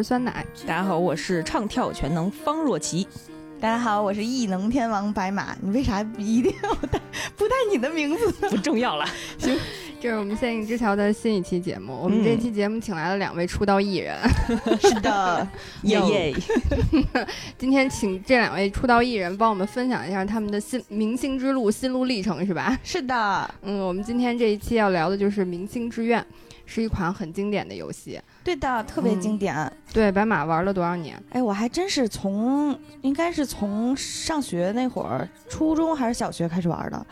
[0.00, 0.46] 是酸奶。
[0.66, 3.06] 大家好，我是唱跳全能方若琪。
[3.60, 5.54] 大家好，我是异能天王白马。
[5.60, 6.98] 你为啥一定要带
[7.36, 8.32] 不带你的名字？
[8.48, 9.04] 不重要了。
[9.36, 9.54] 行，
[10.00, 11.92] 这是我们仙影之桥的新一期节目。
[12.02, 14.16] 我们这期节目请来了两位出道艺人。
[14.80, 15.46] 是的，
[15.82, 16.36] 耶耶。
[17.58, 22.78] 今天请这两位出道艺人帮我们分享一下他们的心明星之路心路历程，是吧？
[22.82, 23.54] 是的。
[23.60, 26.22] 嗯，我们今天这一期要聊的就是《明星志愿》，
[26.64, 28.18] 是一款很经典的游戏。
[28.50, 29.70] 对的，特别经典。
[29.92, 31.22] 对，白马玩了多少年？
[31.30, 37.06] 哎，我还真是从应该是从上学那会儿，初中还是小学开始玩的，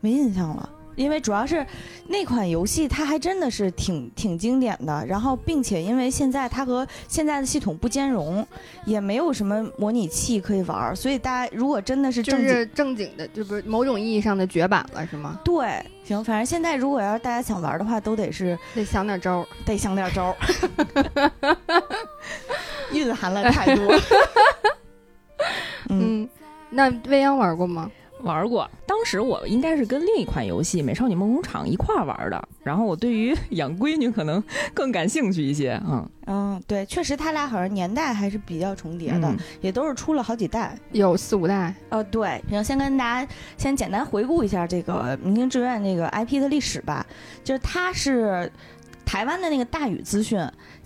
[0.00, 0.70] 没印象了。
[0.94, 1.66] 因为主要是
[2.06, 5.04] 那款游戏，它还真的是挺挺经典的。
[5.04, 8.46] 然后，并且因为现在它和现在的系统不兼容，
[8.84, 15.40] 也没有什么模拟器可以玩，所以大家如果真的是就是正经的，就不是某种意义上的绝版了，是吗？
[15.44, 20.36] 对，行，反正现在如果要是大家想玩的话，都得是得想点招，得想点招，
[22.92, 23.94] 蕴含了太多。
[25.88, 26.28] 嗯，
[26.70, 27.90] 那未央玩过吗？
[28.24, 35.80] 玩过，当时我应该是跟另一款游戏《美少女梦工厂》一块玩的，然后我对于养闺女可能更感兴趣一些。
[35.86, 41.74] 嗯嗯，对，确实他俩好像年代还是比较重叠的，也都是出了好几代，有四五代。
[41.90, 47.06] 呃，对，然后先跟大家先简单回顾一下这个《明星志愿》这个 IP 的历史吧，
[47.44, 48.50] 就是它是
[49.04, 50.40] 台湾的那个大宇资讯。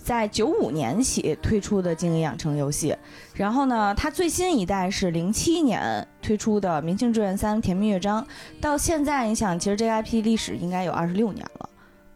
[0.09, 2.97] 在九五年起推出的经营养成游戏，
[3.35, 8.19] 然后呢，它最新一代是零七年推出的《明星志愿三：甜蜜乐章》，
[8.59, 11.69] 到现在你想，其实这个 IP 历史应该有二十六年了，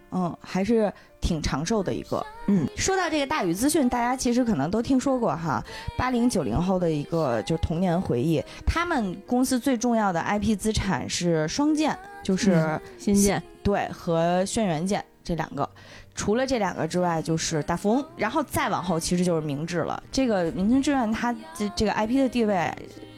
[0.10, 0.92] 嗯，还是
[1.22, 2.26] 挺长寿的一个。
[2.48, 5.64] 嗯，说到这个大宇资讯，大家其实可能都听说过哈，
[5.96, 15.70] 八零九零后的一个就是童年回忆，他们公司最重要的 IP 资产是双剑，就是新剑，对，和轩辕剑这两个。
[16.16, 20.02] 除了这两个之外，就是大富翁，然后再往后其实就是明治了。
[20.12, 22.72] 这个明星志愿它这这个 IP 的地位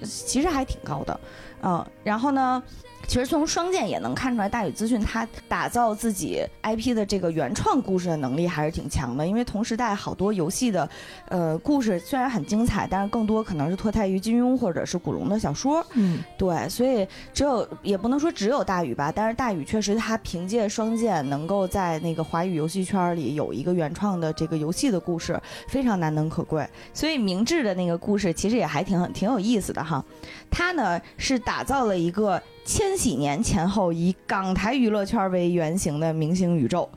[0.03, 1.19] 其实还挺高的，
[1.61, 2.61] 嗯，然后呢？
[3.07, 9.25] 其实从双剑也能看出来，大宇资讯它打造自己 IP 的这个原创故事的能力还是挺强的。
[9.25, 10.89] 因为同时代好多游戏的，
[11.29, 15.85] 呃，故事虽然很精彩，但是更多可能是脱胎于金庸或者是古龙的小说。
[15.93, 26.67] 嗯，对，所以只有也不能说只有大宇吧，但是大宇确实他凭借双剑能够在那个华语游戏圈里有一个原创的这个游戏的故事，非常难能可贵。
[26.93, 30.03] 所以明智的那个故事其实也还挺挺有意思的哈。
[30.49, 32.41] 他呢是打造了一个。
[32.65, 36.89] 千禧年前后，以港台娱乐圈为原型的明星宇宙，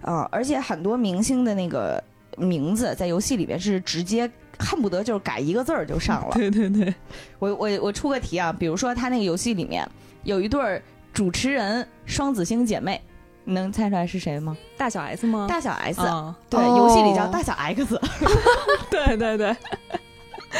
[0.00, 2.02] 啊，而且很多明星的那个
[2.38, 6.30] 名字在游戏里面是直接恨不得就是改一个字儿就上了。
[6.38, 6.94] 对对对，
[7.40, 9.86] 我我我出个题啊，比如说他那个游戏里面
[10.22, 10.80] 有一对
[11.12, 13.00] 主持人双子星姐妹，
[13.44, 14.56] 能猜出来是谁吗？
[14.76, 15.46] 大小 S 吗？
[15.48, 16.00] 大小 S，
[16.48, 18.00] 对，游戏里叫大小 X。
[18.88, 19.56] 对 对对。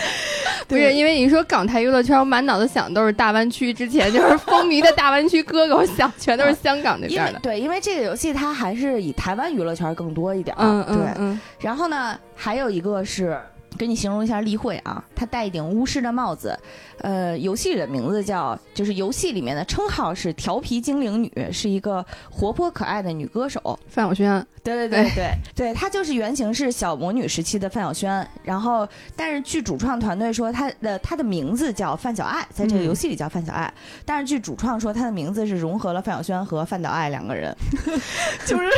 [0.68, 7.38] 不是因为你说港台娱乐圈，我满脑子想都是大湾区，之前就是风靡的大湾区哥哥，我想全都是香港那边的。
[7.40, 10.56] 对，因为这个游戏它还是以台湾娱乐圈更多一点。
[10.58, 11.40] 嗯嗯嗯。
[11.60, 13.38] 然后呢，还有一个是。
[13.76, 16.58] 给你形容一下例会啊，她戴一顶巫师的帽子，
[16.98, 24.46] 呃，游戏里的名字叫，就是游戏里面的称号是调皮精灵女，是一个活泼可爱的女歌手范晓萱。
[24.62, 33.72] 对对对对对，她就是原型是小魔女时期的范晓萱，然后但是据主创团队说，她的她的名字叫范小爱，在这个游戏里叫范小爱，
[34.04, 37.56] 但是据主创说，她的名字是融合了范晓萱和范岛爱两个人，
[38.44, 38.68] 就是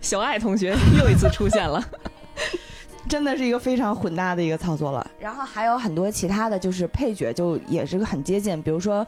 [0.00, 1.84] 小爱同学又一次出现了。
[3.08, 9.06] 真的是一个非常混搭的一个操作了，然后还有很多其他的就是配角，就也是个很接近，比如说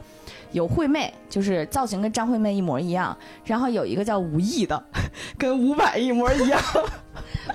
[0.51, 4.83] 有惠妹，就是造型跟张惠妹一模一样，然后有一个叫吴毅的，
[5.37, 6.59] 跟伍佰一模一样。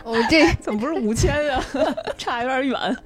[0.04, 1.60] 哦，这 怎么不是五千呀？
[2.16, 2.96] 差有点远。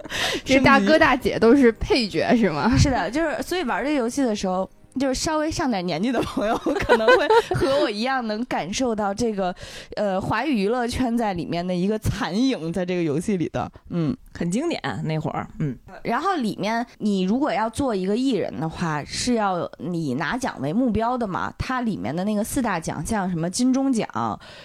[0.44, 2.76] 这大哥大姐都是配角是吗？
[2.76, 4.68] 是的，就是所以玩这个游戏的时候。
[4.98, 9.54] 就是稍微上点年纪的朋友 可能会和我一样能感受到这个，
[9.96, 15.76] 呃，华语娱乐圈在里面的一个残影，在这个游戏里的，嗯，很经典那会儿，嗯。
[16.02, 21.52] 然后里面你如果要做一个艺人的话，是要以拿奖为目标的嘛？
[21.56, 24.08] 它里面的那个四大奖项，什么金钟奖、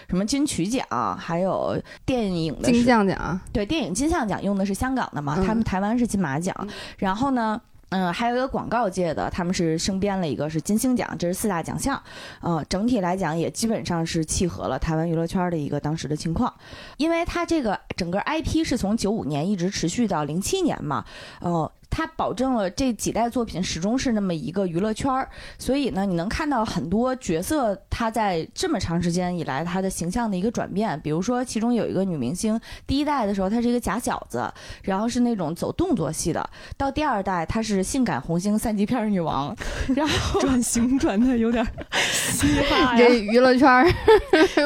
[0.10, 0.86] 什么金曲奖，
[1.18, 5.36] 还有电影的金像奖，对，电影金像奖用的是香港的嘛？
[5.46, 6.56] 他们台湾是金马奖，
[6.98, 7.62] 然后呢？
[7.90, 12.02] 嗯，还有一个广告界的，他们是升编了一个是金星奖，这是四大奖项。
[12.42, 16.54] 嗯，整体来讲也基本上是契合了台湾娱乐圈的一个当时的情况，
[16.98, 21.06] 因为它这个整个 IP 是从九五年一直持续到零七年嘛。
[21.40, 21.72] 哦。
[21.90, 31.00] 它保证了这几代作品始终是那么一个娱乐圈儿，所以呢，你能看到很多角色他在这么长时间以来他的形象的一个转变。
[31.02, 34.52] 比如说，其中有一个女明星，第一代的时候她是一个假小子，
[34.84, 36.42] 然后是那种走动作戏的；
[36.78, 39.56] 到第二代她是性感红星三级片女王，
[39.96, 41.66] 然后转型转的有点
[42.00, 43.86] 嘻哈这娱乐圈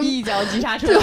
[0.02, 1.00] 一脚急刹车。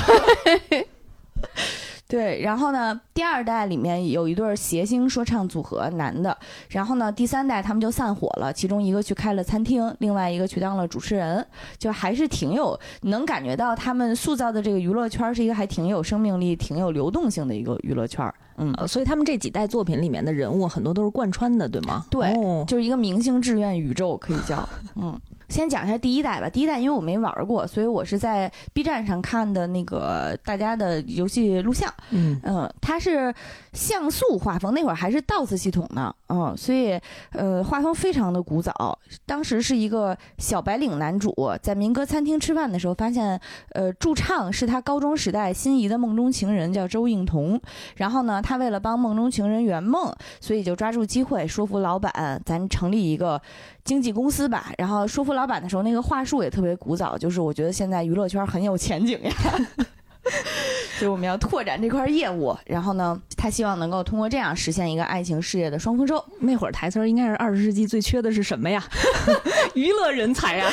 [2.08, 6.36] 对，然后呢，第二代里面有一对谐星说唱组合，男的。
[6.68, 11.44] 然后呢，第三代他们就散伙了，其中一个去开了餐厅，另外一个去当了主持人，
[11.78, 18.32] 就还是挺有能感觉到他们塑造的这个娱乐圈是一个还挺有生命力、挺有流动性的一个娱乐圈。
[18.58, 22.06] 嗯，呃所以他们这几代作品里面的人物很多都是贯穿的，对吗？
[22.08, 24.66] 对哦就是一个明星志愿宇宙，可以叫。
[24.94, 26.48] 嗯，先讲一下第一代吧。
[26.48, 31.92] 第一代因为我没玩过，所以我是在 B 站上看的那个大家的游戏录像。
[32.10, 33.34] 嗯，嗯，它是
[33.72, 36.98] 像素画风，那会儿还是 DOS 系统呢，嗯，所以
[37.32, 38.98] 呃画风非常的古早。
[39.24, 43.40] 当时是一个小白领男主在民歌餐厅吃饭的时候，发现
[43.72, 47.60] 呃驻唱是他高中时代心仪的梦中情人，叫周映彤。
[47.96, 53.40] 然后呢，他为了帮梦中情人圆梦，所以就抓住机会说服老板，咱成立一个
[53.86, 54.70] 经纪公司吧。
[54.76, 59.32] 然后说服老板的时候，那个话术也特别古早，就是我觉得现在娱乐圈很有前景呀。
[60.98, 66.24] 所以我们要拓展这块业务，然后呢，他希望能够通过这样实现一个爱情事业的双丰收。
[66.40, 68.82] 那会儿台词儿应该是二十世纪最缺的是什么呀？
[69.74, 70.68] 娱乐人才呀！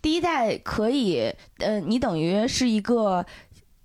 [0.00, 3.24] 第一代可以，呃，你等于是一个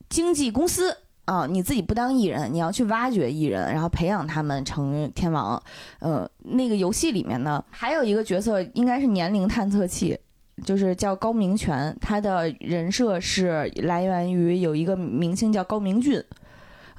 [0.09, 0.95] 经纪公司
[1.25, 5.61] 啊、你自己不当艺人，你要去挖掘艺人，然后培养他们成天王。
[5.99, 10.17] 呃，那个游戏里面呢，还有一个角色应该是年龄探测器。
[10.63, 16.23] 就是叫高明权，他的人设是来源于有一个明星叫高明俊，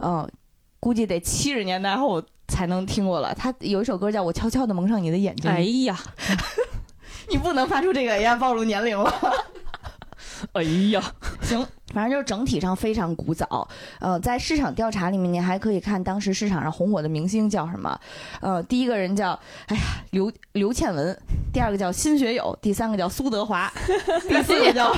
[0.00, 0.28] 嗯、
[0.80, 3.32] 估计得七十年代后才能听过了。
[3.32, 5.96] 他有一首歌叫《我悄悄地蒙上你的眼睛》，哎呀，
[7.30, 9.14] 你不能发出这个，要暴露年龄了。
[10.54, 11.00] 哎呀，
[11.42, 13.68] 行，反正就是整体上非常古早。
[14.00, 17.98] 呃，在市场调查里面，你还可以看当时市场上红火的明星叫什么。
[18.40, 21.16] 呃，第一个人叫哎呀刘刘倩文，
[21.52, 23.72] 第二个叫辛学友，第三个叫苏德华，
[24.28, 24.92] 第四个叫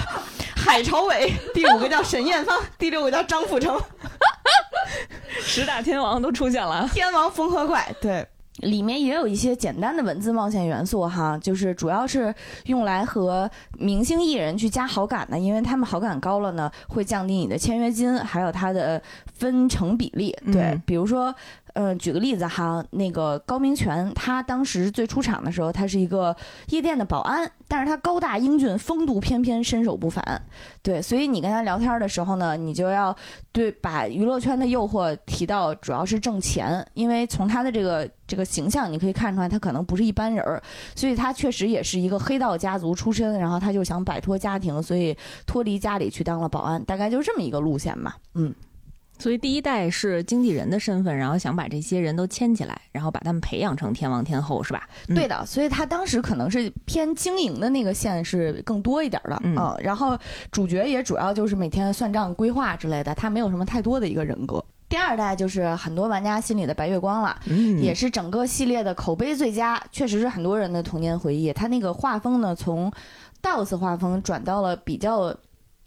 [0.57, 3.81] 海朝伟，第五个叫沈艳芳，第六个叫张富成。
[5.41, 6.89] 十大天王都出现了。
[6.93, 8.27] 天王缝合怪，对。
[8.61, 12.33] 里面也有一些简单的文字冒险元素哈，就是主要是
[12.67, 19.03] 用来和明星艺人去加好感的，因为他们好感高了呢，会降低你的签约金，还有它的
[19.33, 20.37] 分成比例。
[20.53, 21.35] 对，嗯比如说，
[21.75, 26.35] 呃，举个例子哈，那个高明权，他当时最出场的时候，他是一个
[26.69, 30.25] 夜店的保安，但是他高大英俊，风度翩翩，身手不凡。
[30.83, 33.15] 对，所以你跟他聊天的时候呢，你就要
[33.51, 40.63] 对把娱乐圈的诱惑提到主要是挣钱，因为从他的这个这个形象，你可以看出来他可能不是一般人儿，
[40.95, 48.17] 所以他确实也是一个黑道家族出身，然后他就想摆脱家庭，所以脱离家里去当了保安，大概就是这么一个路线吧。
[48.35, 48.55] 嗯，
[49.19, 54.89] 所以第一代是经纪人的身份，然后想把这些人都牵起来，然后把他们培养成天王天后，是吧？
[55.09, 60.19] 嗯对的，所以他当时可能是偏经营的那个线是更多一点儿的，嗯啊然后
[60.51, 64.63] 主角也主要就是每天算账、规划之类的，他没有什么太多的一个人格。
[64.87, 71.53] 第二代就是很多玩家心里的白月光了，嗯，也是整个系列的口碑最佳，确实是很多人的童年回忆。
[71.53, 72.93] 他那个画风呢，从
[73.43, 75.35] DOS 画风转到了比较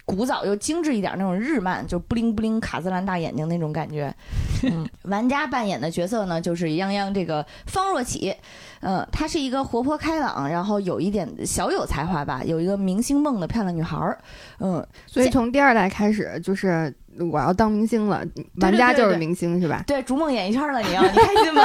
[0.08, 4.12] 古早又精致一点那种日漫，就布灵布灵卡姿兰大眼睛那种感觉。
[4.64, 8.34] 嗯，玩家扮演的角色呢，就是泱泱这个方若启。
[8.80, 14.18] 嗯、她是一个活泼开朗，然后有一点小有才华吧，有一个明星梦的漂亮女孩儿。
[14.60, 18.24] 嗯，所以从第二代开始，就是我要当明星了，
[18.62, 19.84] 玩家就是明星是吧？
[19.86, 21.64] 对，逐梦演艺圈了你要，你开心吗？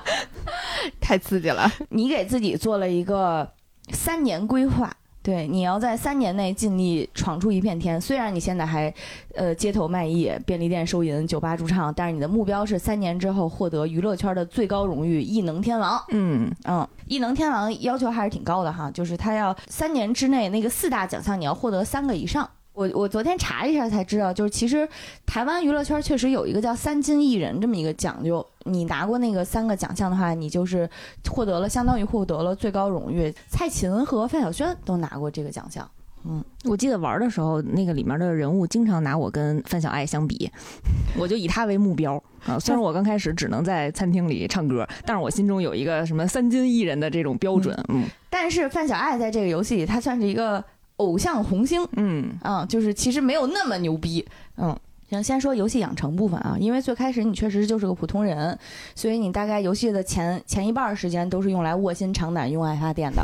[1.00, 1.70] 太刺激了！
[1.90, 3.50] 你给自己做了一个
[3.90, 7.98] 三年规划，对，你要在三年内尽力闯出一片天。
[7.98, 8.92] 虽然你现在还，
[9.34, 15.98] 呃，街头卖艺、便利店收银、酒吧驻唱，但是你的目标是三年之后获得娱乐圈的最高荣誉——艺能天王。
[16.10, 22.46] 嗯，嗯，艺能天王要求还是挺高的哈，就是他要三年之内那个四大奖项你要获得三个以上。
[22.74, 24.86] 我我昨天查了一下才知道，就是其实
[25.24, 30.88] 台湾娱乐圈确实有一个叫三金艺人这么一个讲究，你拿过那个三个奖项的话，你就是
[31.30, 33.32] 获得了相当于获得了最高荣誉。
[33.48, 35.88] 蔡琴和范晓萱都拿过这个奖项。
[36.26, 40.50] 嗯我记得玩的时候，那个里面的人物经常拿我跟范小爱相比，
[41.16, 42.14] 我就以他为目标
[42.46, 42.58] 啊。
[42.58, 47.78] 虽然我刚开始只能在餐厅里唱歌，但是我心中有一个什么三金艺人的这种标准。
[47.88, 50.64] 嗯但是范小爱在这个游戏里，她算是一个
[50.96, 54.76] 偶像红星，嗯，嗯，就是其实没有那么牛逼，嗯。
[55.10, 58.58] 行，先说游戏养成部分啊，因为最开始你确实就是个普通人，
[58.94, 63.22] 所以你大概游戏的前前一半儿时间都是用来卧薪尝胆、用爱发电的。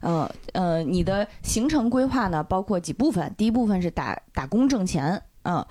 [0.00, 5.66] 呃呃，你的行程规划呢，包括几部分，第一部分是打打工挣钱，嗯。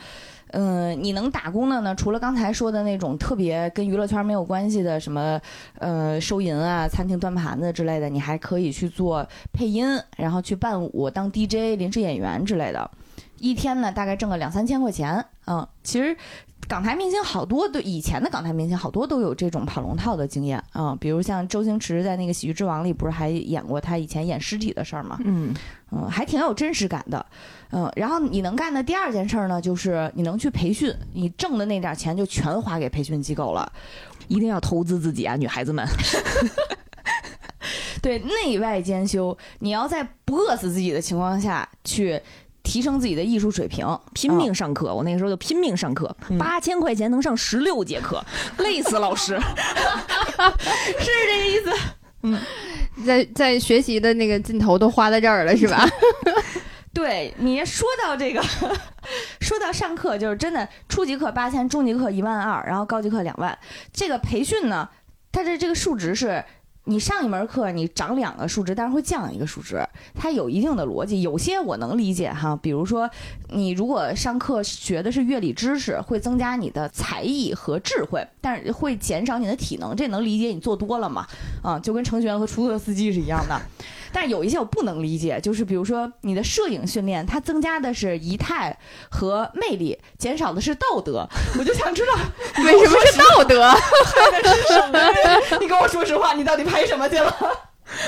[0.58, 1.94] 嗯，你能打工的呢？
[1.94, 5.40] 除了刚才说的那种特别跟娱乐圈没有关系的，什么
[5.80, 9.86] 呃收银啊、餐厅端盘子之类的，你还可以去做配音，
[10.16, 12.90] 然后去伴舞、当 DJ、临时演员之类的。
[13.40, 15.24] 一天呢，大概挣个两三千块钱。
[15.46, 16.16] 嗯，其实
[16.70, 25.20] 港台明星好多都以前的港台明星好多都有这种跑龙套的经验啊，比如像周星驰在那个《喜剧之王》里，不是还演过他以前演尸体的事儿吗？
[25.26, 25.54] 嗯
[25.92, 27.24] 嗯，还挺有真实感的。
[27.78, 33.70] 嗯，然后你能干的第二件事儿呢，就是你能去培训，你挣的那点钱就全花给培训机构了。
[34.30, 35.86] 一定要投资自己啊，女孩子们。
[38.02, 42.18] 对，内外兼修，你要在不饿死自己的情况下去
[42.64, 44.96] 提升自己的艺术水平，拼命上课。
[44.96, 48.24] 我那个时候就拼命上课，八千块钱能上十六节课，
[48.60, 49.38] 累死老师。
[50.98, 51.74] 是这个意思。
[52.22, 52.40] 嗯，
[53.06, 55.86] 在在学习的那个劲头都花在这儿了，是吧？
[56.96, 58.42] 对你说到这个，
[59.40, 63.56] 说到上课，就是真的，初级课八千，中级课一万二，然后高级课两万。
[63.94, 64.90] 这个培训呢，
[65.32, 66.44] 它的这个数值是。
[66.88, 69.84] 你上一门课，你涨两个数值，但是会降一个数值，
[70.14, 71.24] 它有一定的逻辑。
[71.24, 73.10] 有些我能理解哈，比如说
[73.50, 80.50] 你如果上课学的是乐理知识，会增加你的才艺和智慧，但是会减少你的体能，这能理解。
[80.50, 81.26] 你做多了嘛？
[81.64, 83.60] 啊，就跟程序员和出租车司机是一样的。
[84.16, 88.76] 但有一些我不能理解，就是比如说你的摄影训练，它增加的是仪态
[89.12, 91.28] 和魅力，减少的是道德。
[91.60, 92.14] 我就想知道
[92.64, 93.70] 为什么是道德？
[94.32, 95.00] 拍的是什么？
[95.60, 97.36] 你跟我说实话，你到底拍什么去了？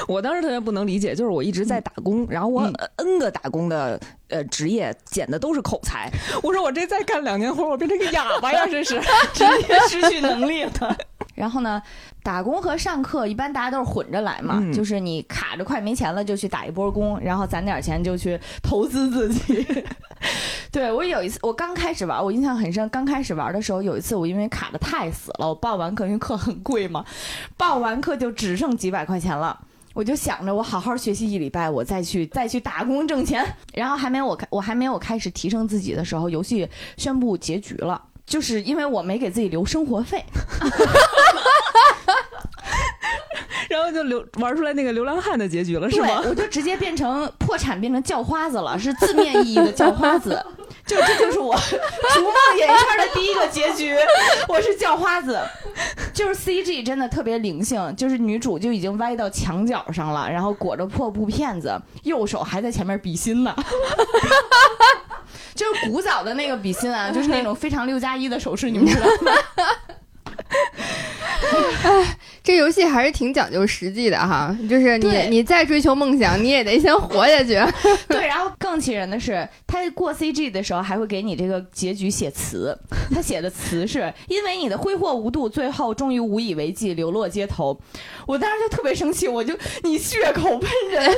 [0.07, 2.61] 我当时特别不能理解，就是我一直在打工，然后我
[2.95, 3.99] N 个打工的
[4.29, 6.09] 呃职业捡的都是口才。
[6.41, 8.65] 我说我这再干两年活，我变成个哑巴呀！
[8.65, 8.97] 这是
[9.35, 10.97] 直接失去能力了。
[11.35, 11.79] 然后呢，
[12.27, 19.65] 打工和上课一般大家都是混着来嘛，就是你卡着快没钱了就去打一波工，然后攒点钱就去投资自己。
[20.69, 22.89] 对我有一次，我刚开始玩，我印象很深。
[22.89, 27.05] 刚开始玩的时候，有一次我因为卡的太死了，我报完课，因为课很贵嘛，
[27.55, 29.57] 报完课就只剩几百块钱了。
[29.93, 33.41] 我就想着我好好学习一礼拜，我再去再去打工挣钱。
[33.73, 36.67] 然后还没我开，我还没有开始提升自己的时候，游戏
[36.97, 38.03] 宣布结局了。
[38.25, 40.21] 就是因为我没给自己留生活费，
[43.77, 46.21] 然后就流玩出来那个流浪汉的结局了，是吗？
[46.25, 50.43] 我就直接变成破产，变成叫花子了，是字面意义的叫花子。
[50.87, 51.53] 就这就是我
[52.15, 53.95] 逐梦演艺圈的第一个结局，
[54.47, 55.39] 我是叫花子。
[56.13, 63.53] 就是 CG 真的特别灵性，就是女主就已经歪到墙角上了，然后裹着破布片子，右手还在前面比心呢。
[65.53, 69.31] 就是古早的那个比心啊，就是那种非常六加一的手势，你们知道吗？
[71.83, 77.59] 哎， 这游戏还是挺讲究实际的哈，就是你你再追求梦想，你也得先活下去。
[78.07, 82.77] 对，然后更气人的是，他过 CG 的时候还会给你这个结局写词，
[83.13, 87.79] 他写的词是因为你的挥霍无度，最后终于无以为继，流落街头。
[88.25, 91.17] 我当时就特别生气，我就你血口喷人，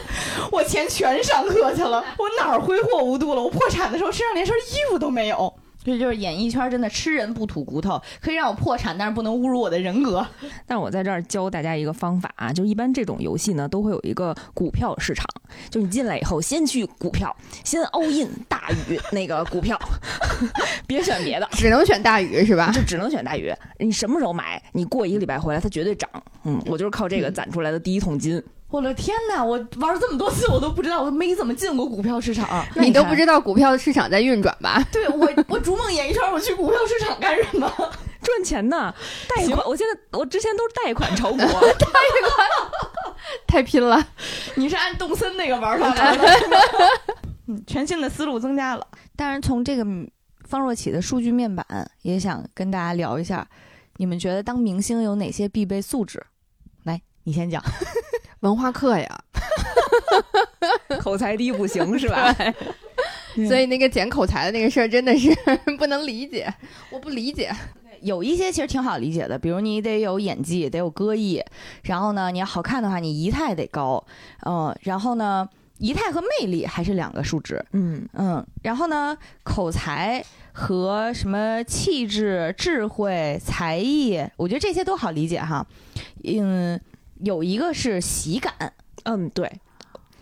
[0.51, 3.41] 我钱全上课去了，我哪儿挥霍无度了？
[3.41, 5.53] 我破产的时候身上连身衣服都没有。
[5.83, 10.25] 这就是演艺圈真的吃人不吐骨头，可以让我破产，但是不能侮辱我的人格。
[10.67, 15.25] 但我在这儿教大家一个方法啊，就一般这种游戏呢，都会有一个股票市场，
[15.69, 19.79] 就你进来以后，先去股票，先 all in 大宇那个股票，
[20.85, 22.71] 别选别的，只能选大宇是吧？
[22.73, 23.53] 就只能选大宇。
[23.79, 24.61] 你什么时候买？
[24.73, 26.09] 你过一个礼拜回来，它绝对涨。
[26.43, 28.41] 嗯，我就是靠这个攒出来的第一桶金。
[28.69, 29.43] 我的天哪！
[29.43, 32.63] 我玩了这么多次，我都不知道，我没怎么进过股票市场。
[32.75, 34.83] 你都不知道股票市场在运转吧？
[34.93, 37.71] 对我，我逐梦演艺圈，我去股票市场干什么？
[38.21, 38.93] 赚钱呢？
[39.35, 39.65] 贷款？
[39.65, 41.57] 我现在我之前都是贷款炒股， 贷款
[43.47, 44.05] 太拼了。
[44.55, 46.27] 你是按动森那个玩法来的？
[47.47, 48.85] 嗯，全新的思路增加了。
[49.15, 49.83] 当然，从这个
[50.47, 51.65] 方若启的数据面板，
[52.03, 53.47] 也想跟大家聊一下，
[53.97, 56.23] 你们觉得当明星有哪些必备素质？
[56.83, 57.63] 来，你先讲。
[58.41, 59.23] 文化课呀，
[61.01, 62.33] 口才低不行是吧？
[63.47, 65.29] 所以那个捡口才的那个事儿真的是
[65.77, 66.53] 不能理解，
[66.89, 67.51] 我不理解。
[68.01, 71.43] 有一些其实挺好理解的，比如你得有演技，得有歌艺，
[71.83, 74.01] 然后呢，你要好看的话，你仪态得高，
[74.45, 75.47] 嗯，然后呢，
[75.79, 85.65] 仪态和魅力还是两个数值，嗯嗯，然后呢，口才和什么气质、智慧、才艺，我觉得这些都好理解哈，
[86.23, 86.79] 嗯。
[87.19, 88.53] 有一个是喜感，
[89.03, 89.51] 嗯，对，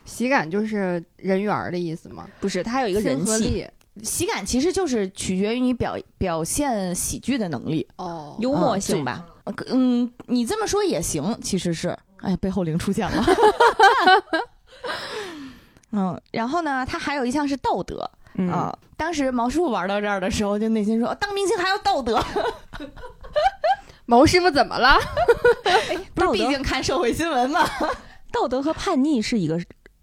[0.06, 2.28] 喜感就是人缘的意思吗？
[2.40, 3.68] 不是，它有一个人气，
[4.04, 7.88] 喜感其实就是取决于你表表现喜剧的能力。
[7.96, 9.26] 哦幽默性吧。
[9.46, 13.26] 呃嗯，你这么说也行，其实是，哎，背后灵出现了。
[15.92, 22.24] 嗯，然后呢，他还有一项是道德嗯啊、当时毛师傅玩到这儿的时候，就内心说，当明星还要道德，
[24.08, 24.98] 毛师傅怎么了？
[26.16, 27.64] 不毕竟看社会新闻嘛。
[28.32, 29.60] 道德和叛逆是一个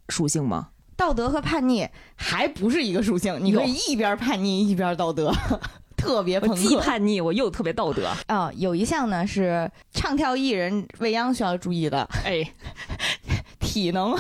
[0.08, 0.68] 属性吗？
[0.96, 5.32] 道德和叛逆还不是一个属性，你可以一边叛逆一边道德，
[5.96, 8.08] 特别朋我既叛逆，我又特别道德。
[8.26, 12.46] 啊、有一项呢是唱跳艺人未央需要注意的哎，
[13.58, 14.14] 体能。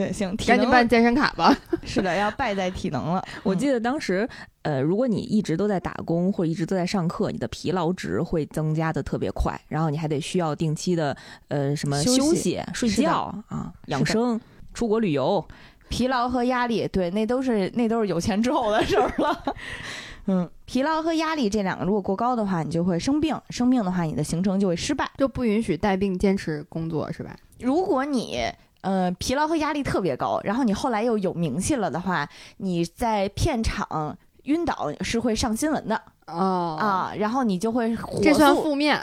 [0.00, 1.54] 对，行，体赶紧办健身卡吧。
[1.84, 3.22] 是的，要败在体能了。
[3.44, 4.26] 我记得当时，
[4.62, 11.14] 呃，如果你一直都在打工或者一直都在上课，你的疲劳值会增加的特别快，然后你还得需要定期的，
[11.48, 14.40] 呃，什么休息休息、睡是的觉啊、养生、
[14.72, 15.46] 出国旅游。
[15.90, 19.44] 疲劳和压力，对，那都是那都是有钱之后的事儿了。
[20.26, 25.10] 嗯，疲劳和压力这两个如果过高的话，你就会生病，生病的话，你的行程就会失败。
[25.18, 27.36] 就不允许带病坚持工作是吧？
[27.58, 28.40] 如果你
[28.82, 39.00] 呃疲劳和压力特别高，然后你后来又有名气了的话，你在片场晕倒是会上新闻的、哦，啊，然后你就会火这算速负面。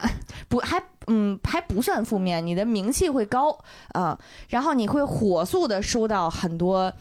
[0.50, 3.58] 不还嗯还不算负面，你的名气会高
[3.94, 4.18] 啊，
[4.50, 6.92] 然后你会火速的收到很多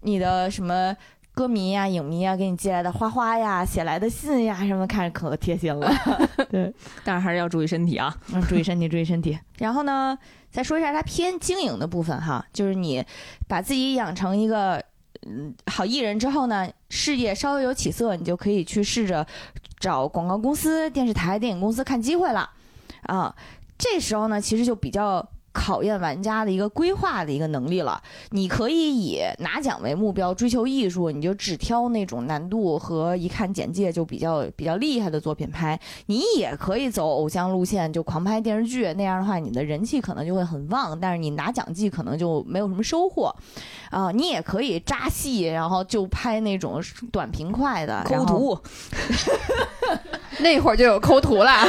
[0.00, 0.96] 你的什么。
[1.40, 5.90] 歌迷呀、影迷呀，给你寄来的花花呀、写来的信呀，什么看着可贴心了。
[6.52, 6.70] 对，
[7.02, 8.14] 但是还是要注意身体啊。
[8.34, 9.38] 嗯，注意身体，注意身体。
[9.56, 10.18] 然后呢，
[10.50, 13.02] 再说一下它偏经营的部分哈，就是你
[13.48, 14.84] 把自己养成一个
[15.26, 19.26] 嗯好艺人之后呢，事业稍微有起色，你就可以去试着
[19.78, 22.50] 找广告公司、电视台、电影公司看机会了
[23.04, 23.34] 啊。
[23.78, 25.26] 这时候呢，其实就比较。
[25.52, 28.02] 考验玩家的一个规划的一个能力了。
[28.30, 35.78] 你可以以拿奖为目标，追求艺术，你就只挑那种难度和一看简介就比较比较厉害的作品拍。
[36.06, 43.34] 你也可以走偶像路线，就狂拍电视剧，那样的话，你的人气可能就会很旺，但是你拿奖季可能就没有什么收获。
[43.90, 48.24] 啊、你也可以扎戏，然后就拍那种短平快的抠。
[48.30, 48.56] 图，
[50.38, 51.66] 那会儿就有抠图啦。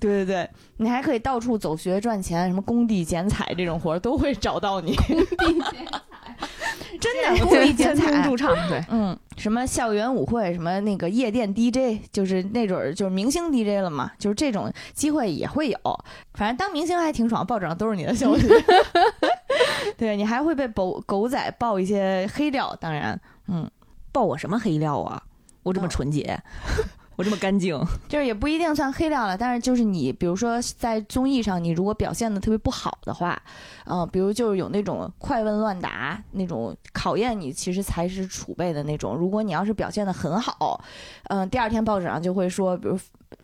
[0.00, 4.96] 对对对，你还可以到处走学赚钱，什么工地剪彩这种活儿都会找到你。
[4.96, 5.96] 工地剪彩，
[6.98, 8.10] 真的工地剪彩。
[8.36, 15.78] 唱，对，嗯，什么校园舞会，什么那个夜店 DJ，就是那种儿就是明星 DJ 了嘛，就是这种机会也会有。
[16.34, 18.48] 反正当明星还挺爽，报纸上都是你的消息。
[19.98, 23.70] 对你还会被狗狗仔爆一些黑料，当然，嗯，
[24.12, 25.22] 爆我什么黑料啊？
[25.62, 26.40] 我这么嗯纯洁，
[27.20, 27.78] 我这么干净，
[28.08, 33.38] 就是也不一定算黑料了，但是就是你，比如说在综艺上，你如果表现的特别不好的话，
[33.84, 40.82] 嗯、比如就是有那种快问乱答那种考验你其实才是储备的那种，如果你要是表现的很好，
[41.24, 42.98] 嗯、第二天报纸上就会说，比如。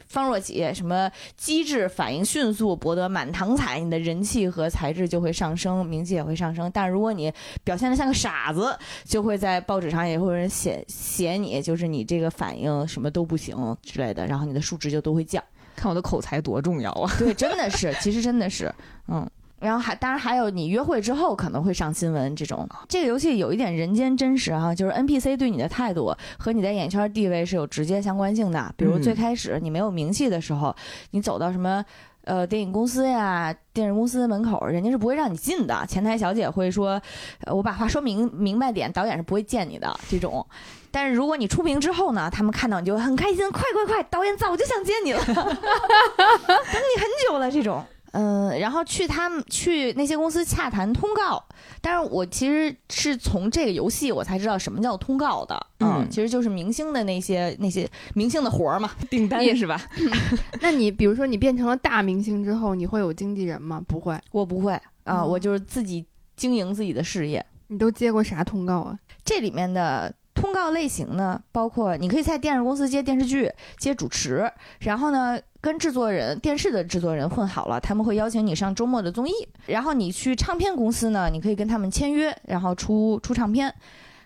[0.06, 6.70] 方若己什么机智反应迅速，博得满堂彩，你的人气和才智就会上升，名气也会上升。
[6.72, 7.32] 但如果你
[7.64, 15.42] 表现的像个傻子，就会在报纸上也会有人写写你，就是你这个反应什么都不行之类的，然后你的数值就都会降。
[15.74, 17.12] 看我的口才多重要啊！
[17.18, 18.74] 对，真的是，其实真的是，
[19.08, 19.28] 嗯。
[19.58, 28.74] 然后还当然还有你约会之后可能会上新闻这种，这个游戏有一点人间真实哈、就是 NPC 对你的态度和你在演艺圈地位是有直接相关性的。
[28.76, 30.74] 比如最嗯开始你没有名气的时候，
[31.12, 31.82] 你走到什么
[32.24, 35.86] 呃电影公司呀、电视公司门口，人家是不会让你进的。
[35.88, 37.00] 前台小姐会说，
[37.44, 40.46] 呃我把话说明明白点，导演是不会见你的这种。
[40.90, 47.82] 但是如果你出名之后呢，他们看到你就会很开心，快快快，导演早就想见你了， 等你很久了这种。
[48.18, 51.44] 嗯，然后去他们去那些公司洽谈通告，
[51.82, 59.78] 但是我其实是从这个游戏我才知道什么叫通告的，嗯其实就是明星的那些那些明星的活儿嘛， 订单是吧？
[60.62, 63.82] 那你比如说你变成了大明星之后，你会有经纪人吗？
[63.86, 64.18] 不会。
[64.32, 64.72] 我不会
[65.04, 66.04] 啊、嗯我就是自己
[66.36, 67.44] 经营自己的事业。
[67.68, 68.98] 你都接过啥通告啊？
[69.24, 74.50] 这里面的通告类型呢，包括你可以在电视公司接电视剧、接主持，
[74.80, 79.32] 然后呢跟制作人、电视的制作人混好了，他们会邀请你上周末的综艺。
[79.66, 83.74] 然后你去唱片公司呢，你可以跟他们签约，然后出出唱片。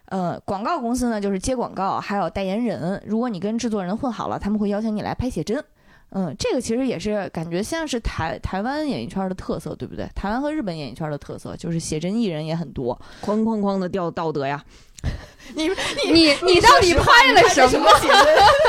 [0.04, 3.02] 呃，广告公司呢就是接广告，还有代言人。
[3.06, 5.64] 如果你跟制作人混好了，他们会邀请你来拍写真。
[6.10, 10.06] 嗯，这个其实也是感觉像是台台湾演艺圈的特色，对不对？
[10.14, 13.00] 台湾和日本演艺圈的特色就是写真艺人也很多。
[13.24, 14.62] 哐哐哐的掉道德呀！
[15.54, 15.68] 你
[16.12, 17.90] 你你到底拍了什么？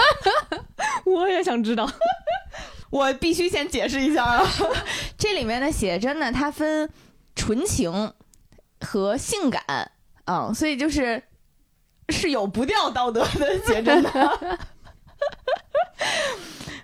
[1.05, 1.89] 我也想知道。
[2.89, 4.45] 我必须先解释一下啊，
[5.17, 6.89] 这里面的写真呢，它分
[7.35, 8.13] 纯情
[8.81, 9.63] 和性感
[10.25, 11.21] 啊、所以就是
[12.09, 14.59] 是有不掉道德的，写真的。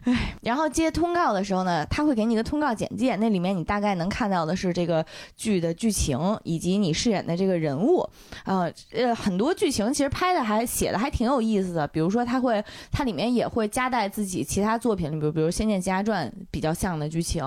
[0.08, 8.10] 哎，然后接通告的时候呢，他会给你一个通告简介，那里面你大概能看到的是这个剧的剧情以及你饰演的这个人物，
[8.46, 17.44] 呃呃，很多剧情其实拍的还写的还挺有意思的，比如说他会，它里面也会夹带自己其他作品，比如比如《仙剑奇侠传》比较像的剧情，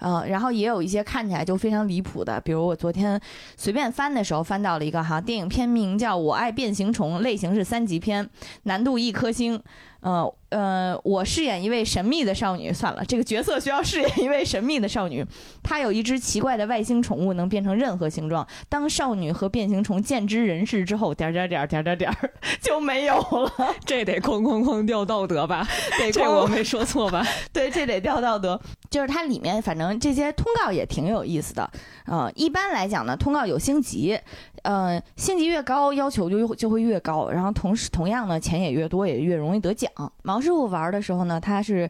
[0.00, 3.20] 呃，然后也有一些看起来就非常离谱的，比如我昨天
[3.56, 8.28] 随便翻的时候翻到了一个哈，电影片名叫《我爱变形虫》，类型是三级片，
[8.64, 9.62] 难度一颗星。
[10.00, 12.72] 呃呃，我饰演一位神秘的少女。
[12.72, 15.24] 算了，这个角色需要饰演一位神秘的少女。
[15.62, 18.46] 她有一只奇怪的外星宠物，能变成任何形状。
[18.68, 22.12] 当少女和变形虫见之人世之后，点点点点点点
[22.60, 23.74] 就没有了。
[23.84, 25.66] 这得哐哐哐掉道德吧？
[25.98, 27.24] 得这我没说错吧？
[27.52, 28.60] 对，这得掉道德。
[28.90, 31.70] 就是它里面反正这些通告也挺有意思的。
[32.06, 34.18] 呃，一般来讲呢，通告有星级。
[34.62, 39.90] 呃，星级越高，要求就就会越高，然后同时同样呢，钱也越多，也越容易得奖。
[40.22, 41.88] 毛师傅玩的时候呢，他是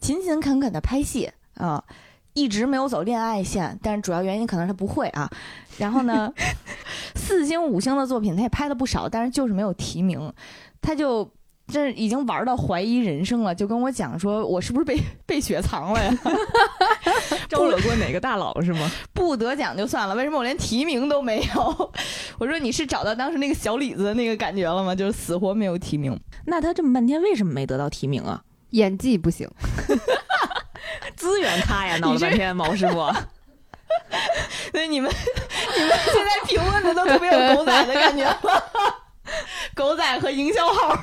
[0.00, 1.82] 勤勤恳恳的拍戏啊，
[2.34, 5.30] 一直没有走恋爱线，但是主要原因可能是他不会啊。
[5.78, 6.30] 然后呢，
[7.14, 10.32] 四星五星的作品他也拍了不少，但是就是没有提名，
[10.80, 11.30] 他就。
[11.72, 16.12] 这已经玩到怀疑人生了，就跟我讲说，我是不是被 被雪藏了呀？
[17.48, 18.90] 招惹过哪个大佬是吗？
[19.14, 21.92] 不得奖就算了，为什么我连提名都没有？
[22.38, 24.94] 我说你是找到当时那个小李子的那个感觉了吗？
[24.94, 26.18] 就是死活没有提名。
[26.46, 28.42] 那他这么半天为什么没得到提名啊？
[28.70, 29.48] 演技不行，
[31.16, 33.10] 资源咖呀，闹了半天毛师傅。
[34.72, 35.10] 所以你们
[35.76, 38.62] 你们现在评论的都特别有狗仔的感觉吗？
[39.74, 40.98] 狗仔和营销号。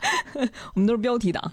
[0.74, 1.52] 我们都是标题党，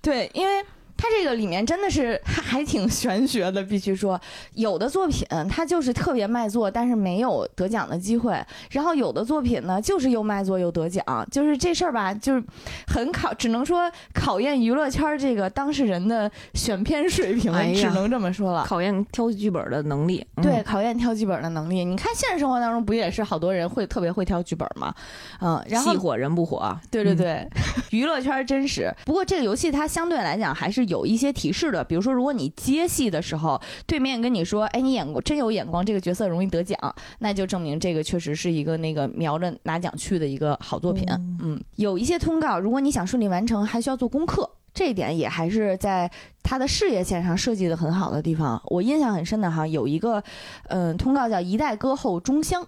[0.00, 0.64] 对，因为。
[1.02, 4.20] 它这个里面真的是还挺玄学的，必须说，
[4.54, 8.32] 有的作品它就是特别卖座，但是没有得奖的机会；
[8.70, 12.44] 然后有的作品呢，就是又卖座又得奖，就是这事儿吧，就是
[12.86, 20.24] 很考，只能说考验娱乐圈这个当事人的选片水平，只能这么说了，考验挑剧本的能力。
[20.40, 21.84] 对，考验挑剧本的能力。
[21.84, 24.94] 你看现实生活当中不也是好多人会特别会挑剧本吗？
[25.40, 27.44] 嗯，然后戏火人不火，对对对，
[27.90, 28.88] 娱乐圈真实。
[29.04, 30.91] 不过这个游戏它相对来讲还是。
[30.92, 36.78] 有一些提示的，比如说，如果你接戏的时候，对面跟你说：“哎，你演过，真有眼光，这个角色容易得奖。”
[37.20, 41.06] 那就证明这个确实是一个那个瞄着拿奖去的一个好作品。
[41.40, 46.10] 嗯，有一些通告，如果你想顺利完成，还需要做功课，这一点也还是在
[46.42, 48.60] 他的事业线上设计的很好的地方。
[48.66, 50.22] 我印象很深的哈，有一个
[50.68, 52.62] 嗯通告叫《一代歌后钟香》，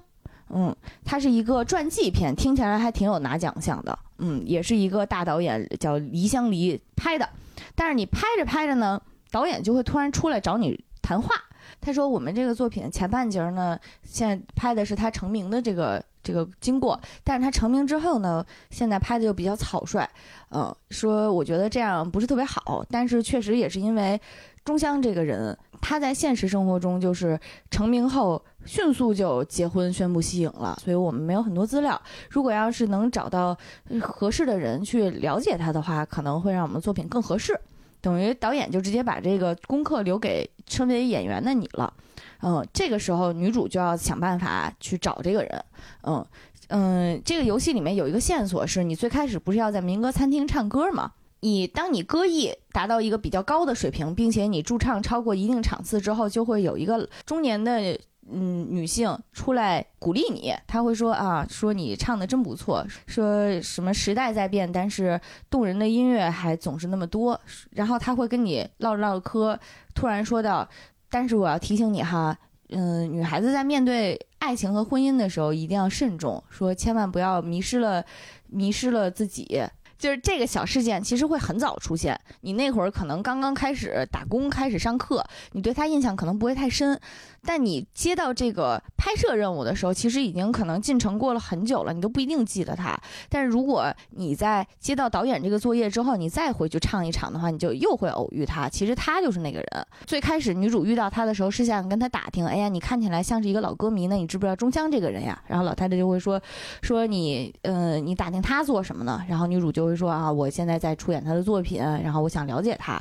[0.48, 3.98] 嗯，它是一个传记片，听起来还挺有拿奖项的。
[4.18, 7.28] 嗯，也是一个大导演叫黎香黎拍的。
[7.74, 11.34] 但是你拍着拍着呢，导演就会突然出来找你谈话。
[11.80, 16.98] 他说：“我们这个作品前半截呢，现在拍的是他成名的这个这个经过。
[17.22, 20.08] 但是他成名之后呢，现在拍的又比较草率。
[20.50, 22.84] 呃，说我觉得这样不是特别好。
[22.90, 24.18] 但是确实也是因为
[24.64, 27.38] 钟湘这个人，他在现实生活中就是
[27.70, 32.00] 成名后迅速就结婚宣布息影了，所以我们没有很多资料。
[32.30, 33.54] 如果要是能找到
[34.00, 37.60] 合适的人去了解他的话，可能会让我们作品更合适。”
[38.00, 41.92] 等于导演就直接把这个功课留给身为演员的你了，
[42.40, 45.64] 嗯，这个时候女主就要想办法去找这个人，
[46.02, 46.26] 嗯
[46.68, 51.12] 嗯，这个游戏里面有一个线索是你最开始不是要在民歌餐厅唱歌吗？
[51.44, 57.98] 你当你歌艺达到一个比较高的水平，并且你驻唱超过一定场次之后，就会有一个中年的。
[58.26, 67.38] 嗯，女性出来鼓励你，她会说啊，说你唱的真不错，说什么时代在变，但是动人的音乐还总是那么多。
[67.72, 69.60] 然后她会跟你唠着唠嗑，
[69.94, 70.66] 突然说到，
[71.10, 72.34] 但是我要提醒你哈，
[72.70, 78.02] 嗯，女孩子在面对爱情和婚姻的时候一定要慎重，说千万不要迷失了，
[78.46, 79.62] 迷失了自己。
[80.04, 82.20] 就是这个小事件，其实会很早出现。
[82.42, 87.00] 你那会儿可能刚刚开始打工，开始上课，你对他印象可能不会太深。
[87.44, 92.98] 但你接到这个拍摄任务的时候，其实已经可能进程过了很久了，你都不一定记得他。
[93.28, 98.68] 但是如果你在接到导演这个作业之后，你再回去唱一场的话，你就又会偶遇他。
[98.68, 99.86] 其实他就是那个人。
[100.06, 106.40] 最开始女主遇到他的时候，是想跟他打听：“哎呀，你看起来像是一个老歌迷呢，你知不知道钟江这个人呀？”然后老太太就会说
[106.82, 112.92] ：“说你，嗯，你打听他做什么呢？”然后女主就会说：“啊，我现在在出演他的作品，然后我想了解他。”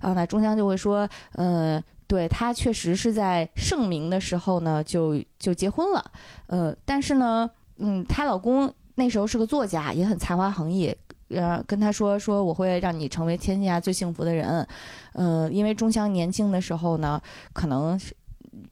[0.00, 6.04] 然后呢钟江就会说：“嗯。”对他确实是在盛名的时候呢，就就结婚了，
[6.46, 10.94] 呃，但是呢，嗯，她老公那时候是个作家，也很才华横溢，
[11.28, 14.66] 呃，跟她说说我会让你成为天下最幸福的人，
[15.14, 17.20] 嗯，因为钟祥年轻的时候呢，
[17.52, 17.98] 可能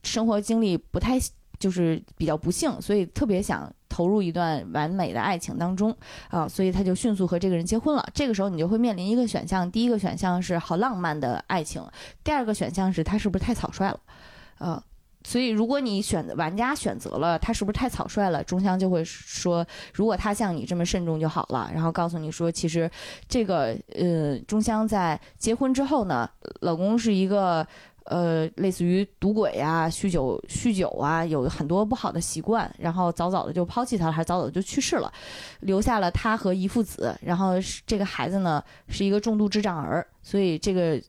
[0.03, 1.19] 生活经历不太
[1.57, 5.93] 就是比较不幸，所以特别想投入一段完美的爱情当中
[6.29, 8.07] 啊、所以他就迅速和这个人结婚了。
[8.13, 11.85] 这个时候你就会面临一个选项，第一个选项是好浪漫的爱情，
[12.23, 13.99] 第二个选项是他是不是太草率了，
[14.59, 14.81] 呃。
[15.23, 22.89] 所以，如果你选玩家选择了他是不是太草率了，中香就会说，如果他像你这么慎重就好了，然后告诉你说，其实
[23.29, 26.27] 这个呃，中香在结婚之后呢，
[26.61, 27.65] 老公是一个
[28.11, 35.11] 呃，类似于赌鬼呀、酗酒、酗酒啊，有很多不好的习惯，然后早早的就抛弃他了，还早早的就去世了，
[35.61, 37.53] 留下了他和一父子，然后
[37.87, 41.01] 这个孩子呢是一个重度智障儿，所以这个。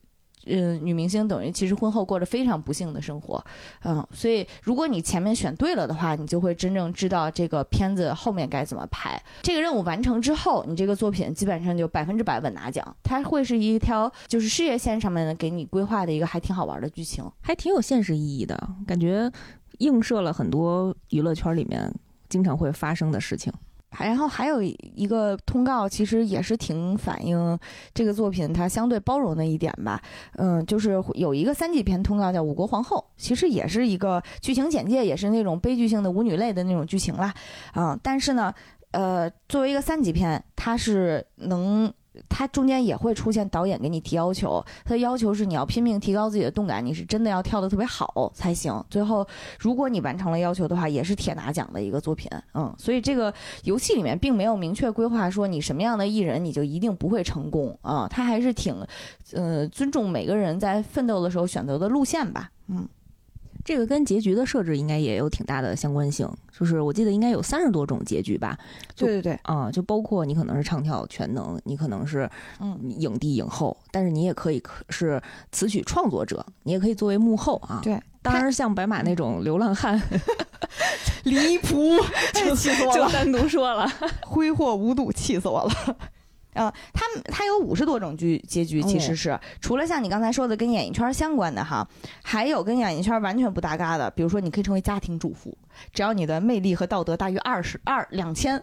[0.47, 3.45] 嗯，女明星等于其实婚后过着非常不幸的生活，
[3.85, 9.21] 嗯，所以如果你前面选对了的话，你就会真正知道这个片子后面该怎么拍。
[9.43, 12.97] 这个任务完成之后，你这个作品基本上就百分之百稳拿奖。
[13.03, 17.25] 它会是一条就是事业线上面的给你规划的一个还挺好玩的剧情。
[17.41, 19.31] 还挺有现实意义的，感觉
[19.79, 21.93] 映射了很多娱乐圈里面
[22.29, 23.53] 经常会发生的事情。
[23.99, 27.59] 然后还有一个通告，其实也是挺反映
[27.93, 30.01] 这个作品它相对包容的一点吧。
[30.37, 37.35] 嗯，就是有一个三级片通告叫《五国皇后》，其实也是一个剧情简介，也是那种悲剧性的舞女类的那种剧情啦。
[37.73, 38.53] 啊、但是呢，
[38.93, 41.93] 呃，作为一个三级片，它是能。
[42.29, 48.72] 它中间也会出现导演给你提要求，他的要求是你要拼命提高自己的动感，你是真的要跳得特别好才行。
[48.90, 49.27] 最后，
[49.59, 52.31] 如果你完成了要求的话，也是铁拿奖的一个作品。
[52.55, 53.33] 嗯，所以这个
[53.64, 58.75] 游戏里面并没有明确规划说你什么样的艺人你就一定不会成功啊，他还是挺，
[59.33, 62.51] 呃，尊重每个人在奋斗的时候选择的路线吧。
[62.68, 62.88] 嗯，
[63.64, 68.59] 这个跟结局的设置应该也有挺大的相关性，就是我记得应该有三十多种结局吧，
[68.96, 72.29] 对对对，啊、就包括你可能是唱跳全能，你可能是
[72.61, 75.22] 嗯，影帝影后，但是你也可以是
[75.53, 77.81] 词曲创作者，你也可以作为幕后啊。
[77.83, 80.01] 对，当然像白马那种流浪汉
[81.25, 81.96] 离谱，
[82.35, 83.88] 就气死我了，就单独说了，
[84.27, 85.96] 挥霍无度，气死我了。
[86.55, 91.87] 啊、他们他有五十多种剧结局，其实是、除了像你刚才说的跟演艺圈相关的哈，
[92.23, 95.57] 还有跟演艺圈完全不搭嘎的，比如说你可以成为家庭主妇，
[95.93, 98.62] 只要你的魅力和道德大于二十二两千，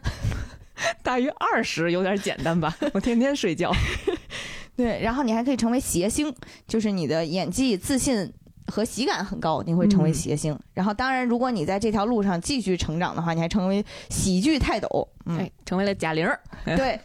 [1.01, 2.75] 大于二十有点简单吧？
[2.93, 3.71] 我天天睡觉。
[4.77, 6.33] 对，然后你还可以成为谐星，
[6.65, 8.31] 就是你的演技、自信
[8.67, 10.57] 和喜感很高，你会成为嗯谐星。
[10.73, 16.39] 然后当然，如果你在这条路上继续成长的话，你还成为喜剧泰斗，嗯，哎，成为了贾玲儿。
[16.63, 16.97] 对，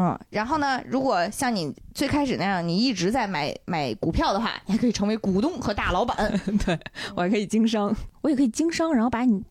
[0.00, 6.16] 嗯，然后呢，如果像你最开始那样，你一直在买买股票的话，你还可以成为股东和大老板。
[6.64, 6.78] 对
[7.16, 9.42] 我还可以经商，我也可以经商，然后把你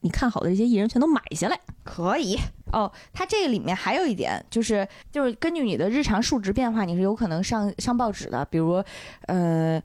[0.00, 1.60] 你看好的这些艺人全都买下来。
[1.84, 2.38] 可以
[2.72, 8.42] 哦，它这个里面还有一点，就是就是根据你的日常数值变化，你是有可能上上报纸的。
[8.46, 8.82] 比如，
[9.26, 9.78] 呃，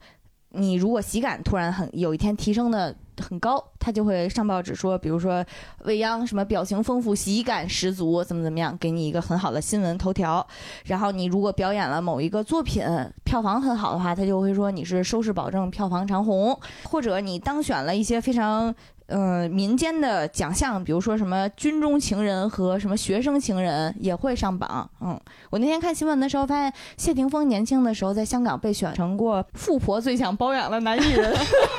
[0.50, 5.44] 你如果喜感突然很有一天提升的很高，他就会上报纸说，比如说
[5.84, 10.46] 未央什么表情丰富、喜感十足，怎么怎么样，给你一个很好的新闻头条。
[10.84, 12.84] 然后你如果表演了某一个作品，
[13.24, 18.74] 票房很好的话，他就会说你是收视保证、票房长虹，或者你当选了一些非常。
[19.06, 24.88] 呃，民间的奖项，比如说什么军中情人和什么学生情人也会上榜。
[25.00, 25.18] 嗯，
[25.50, 31.32] 我那天看新闻的时候发现，谢霆锋年轻的时候在香港被选成过富婆最想包养的男艺人。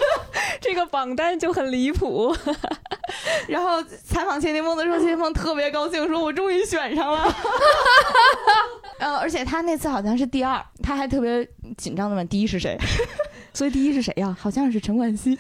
[0.62, 2.34] 这个榜单就很离谱。
[3.48, 7.24] 然后采访谢霆锋的时候，谢霆锋特别高兴，说我终于选上了。
[9.00, 12.78] 呃，而且他那次好像是第二，他还特别紧张的问第一是谁，
[13.54, 14.36] 所以第一是谁呀？
[14.40, 15.38] 好像是陈冠希。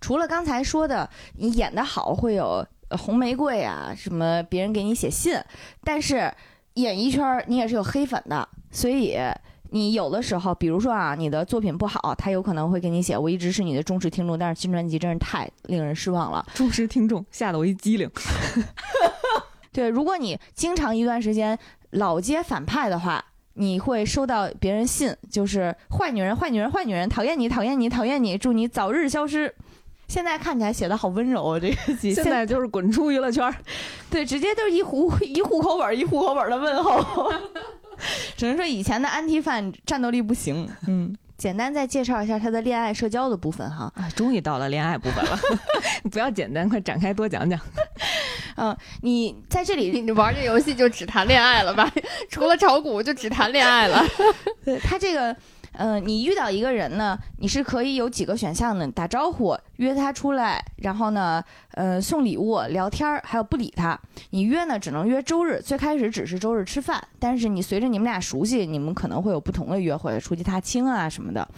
[0.00, 2.66] 除了刚才说的，你演的好会有
[2.98, 5.38] 红玫瑰啊，什么别人给你写信，
[5.84, 6.32] 但是
[6.74, 9.16] 演艺圈你也是有黑粉的，所以
[9.70, 16.44] 你有的时候，比如说啊，你的作品不好，他有可能会给你写我一直是你的忠实听众，但是新专辑真是太令人失望了。
[16.54, 18.10] 忠实听众，吓得我一激灵。
[19.72, 21.56] 对，如果你经常一段时间
[21.90, 29.54] 老接反派的话，你会收到别人信，就是坏女人、坏女人、坏女人，讨厌你、讨厌你、讨厌你，祝你早日消失。
[30.10, 33.54] 现在看起来写的好温柔啊，这个剧现在就是滚出娱乐圈儿。
[34.10, 37.32] 对，直接就是一户 一户口本儿一户口本儿的问候。
[38.36, 40.68] 只能说以前的安提范战斗力不行。
[40.88, 43.92] 嗯，简单再介绍一下他的恋爱社交的部分哈。
[43.94, 45.38] 啊，终于到了恋爱部分了，
[46.10, 47.60] 不要简单，快展开多讲讲。
[48.56, 51.88] 嗯，你在这里你玩这游戏就只谈恋爱了吧？
[52.28, 54.04] 除了炒股就只谈恋爱了。
[54.64, 55.34] 对他这个
[55.72, 63.98] 嗯、你遇到一个人呢，你是可以有几个选项的，打招呼、约他出来，然后呢，呃，送礼物、聊天儿，还有不理他。
[64.30, 71.48] 你约呢，只能约周日，最开始只是周日吃饭，但是你随着你们俩熟悉，你们可能会有不同的约会，出去踏青啊什么的，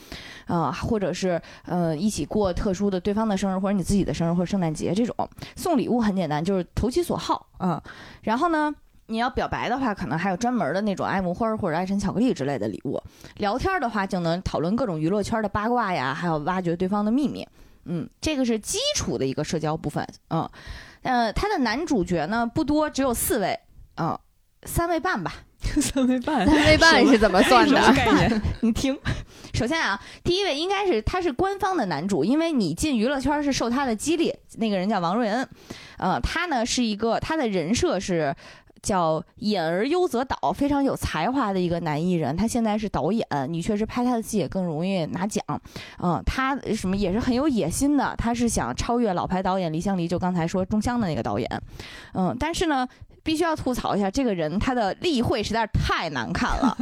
[0.47, 5.17] 啊、或者是呃一起过特殊的对方的生日或者你自己的生日或者圣诞节这种。
[5.57, 7.83] 送礼物很简单，就是投其所好啊、
[8.23, 8.75] 然后呢。
[9.13, 12.99] 你要表白的话，可能还有专门的那种爱慕花儿或者爱神巧克力之类的礼物。
[13.37, 17.47] 聊天的话，就能讨论各种娱乐圈的八卦呀，还有挖掘对方的秘密。
[17.85, 20.07] 嗯，这个是基础的一个社交部分。
[20.31, 20.49] 嗯，
[21.03, 23.59] 呃，他的男主角呢不多，只有四位。
[23.97, 24.19] 嗯，
[24.63, 25.35] 三位半吧。
[25.81, 27.81] 三位半，三位半是怎么算的？
[28.61, 28.99] 你听，
[29.55, 34.35] 首先啊，第一位应该是他是官方的男主，因为你进娱乐圈是受他的激励。
[34.57, 35.49] 那个人叫王瑞恩，
[35.99, 38.35] 呃，他呢是一个他的人设是。
[38.83, 42.37] 叫演而优则导，非常有才华的一个男艺人。
[42.37, 45.43] 他现在是导演，你确实拍他的戏也更容易拿奖。
[46.03, 51.49] 嗯，他什么也是很有野心的，他是想超越老牌导演黎香黎，就刚才说中香的那个导演。
[52.15, 52.87] 嗯，但是呢，
[53.23, 56.77] 必须要吐槽一下这个人，他的例会实在是太难看了。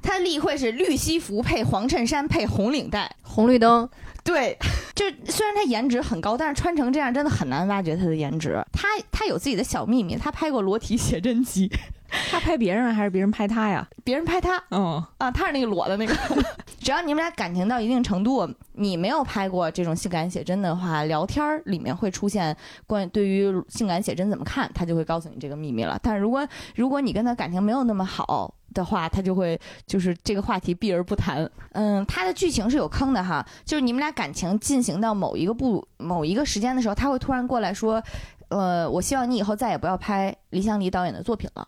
[0.00, 3.88] 他的例会是绿西服配黄衬衫配红领带，红绿灯，
[4.26, 4.58] 对，
[4.94, 8.60] 就虽然他颜值很高，但是穿成这样真的很难挖掘他的颜值。
[8.72, 11.70] 他他有自己的小秘密，他拍过裸体写真集，
[12.30, 13.86] 他拍别人还是别人拍他呀？
[14.02, 16.12] 别人拍他哦，啊，他是那个裸的那个。
[16.80, 25.96] 只要你们俩感情到一定程度，你没有拍过这种性感写真的话，聊天儿里面会出现关于对于性感写真怎么看，他就会告诉你这个秘密了。
[26.02, 28.52] 但是如果如果你跟他感情没有那么好。
[28.76, 31.50] 的话，他就会就是这个话题避而不谈。
[31.72, 38.02] 嗯，他的剧情是有坑的哈，就是你们俩感情进行到某一个步某一个时间的时候，他会突然过来说，
[38.48, 41.66] 呃，我希望你以后再也不要拍李香黎导演的作品了，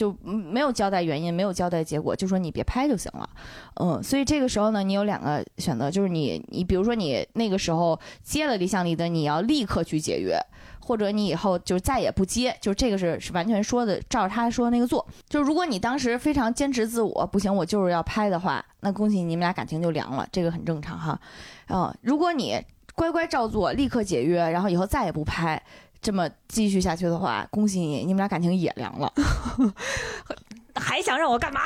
[0.00, 3.28] 就没有交代原因，没有交代结果，就说你别拍就行了，
[3.74, 10.40] 嗯，所以这个时候呢，你有两个选择，就是你你比如说你那个时候接了李香黎的，你要立刻去解约。
[10.82, 15.06] 或者你以后就再也不接，就这个是是完全说的，照着他说的那个做。
[15.28, 21.20] 就如果你当时非常坚持自我，不行，我就是要拍的话，那恭喜你们俩感情就凉了，这个很正常哈。
[21.68, 22.60] 嗯，如果你
[22.96, 25.62] 乖乖照做，立刻解约，然后以后再也不拍，
[26.02, 29.12] 这么继续下去的话，恭喜你，你们俩感情也凉了。
[30.74, 31.62] 还想让我干嘛？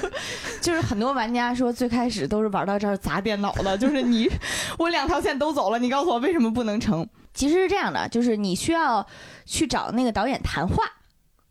[0.62, 4.30] 就是很多玩家说，最开始都是玩到这儿砸电脑的，就是你
[4.78, 7.06] 我两条线都走了，你告诉我为什么不能成？
[7.34, 9.06] 其实是这样的，就是你需要
[9.44, 10.84] 去找那个导演谈话。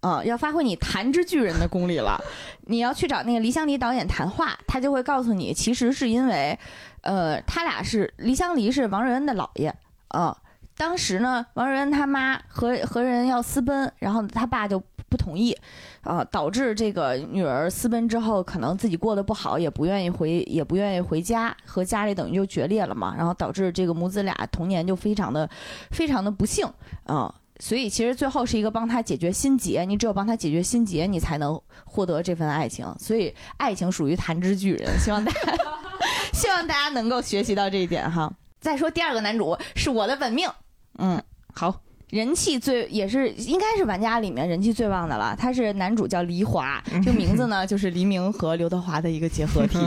[0.01, 2.19] 嗯，要发挥你弹之巨人的功力了。
[2.67, 6.57] 你要去找那个黎香黎导演谈话，他就会告诉你，其实是因为，
[7.01, 9.75] 呃，他俩是黎香黎是王瑞恩的姥爷，
[10.09, 10.37] 啊、
[10.77, 15.55] 当时呢，王瑞恩他妈和和人要私奔，然后他爸就不同意，
[16.01, 25.49] 啊、导致这个女儿私奔之后，可能自己过得不好，也不愿意回，也不愿意回家，和家里等于就决裂了嘛，然后导致这个母子俩童年就非常的
[25.91, 26.67] 非常的不幸，
[27.05, 32.85] 啊、所以其实最后是一个帮他解决心结，你只有帮他解决心结，你才能获得这份爱情。
[32.99, 35.39] 所以爱情属于弹之巨人，希望大家
[36.33, 38.29] 希望大家能够学习到这一点哈。
[38.59, 40.49] 再说第二个男主是我的本命，
[40.97, 41.21] 嗯，
[41.53, 45.35] 好，人气最也是应该是玩家里面人气最旺的了。
[45.37, 49.77] 他是男主叫黎华，这个名字呢 就是黎明和刘德华的一个结合体。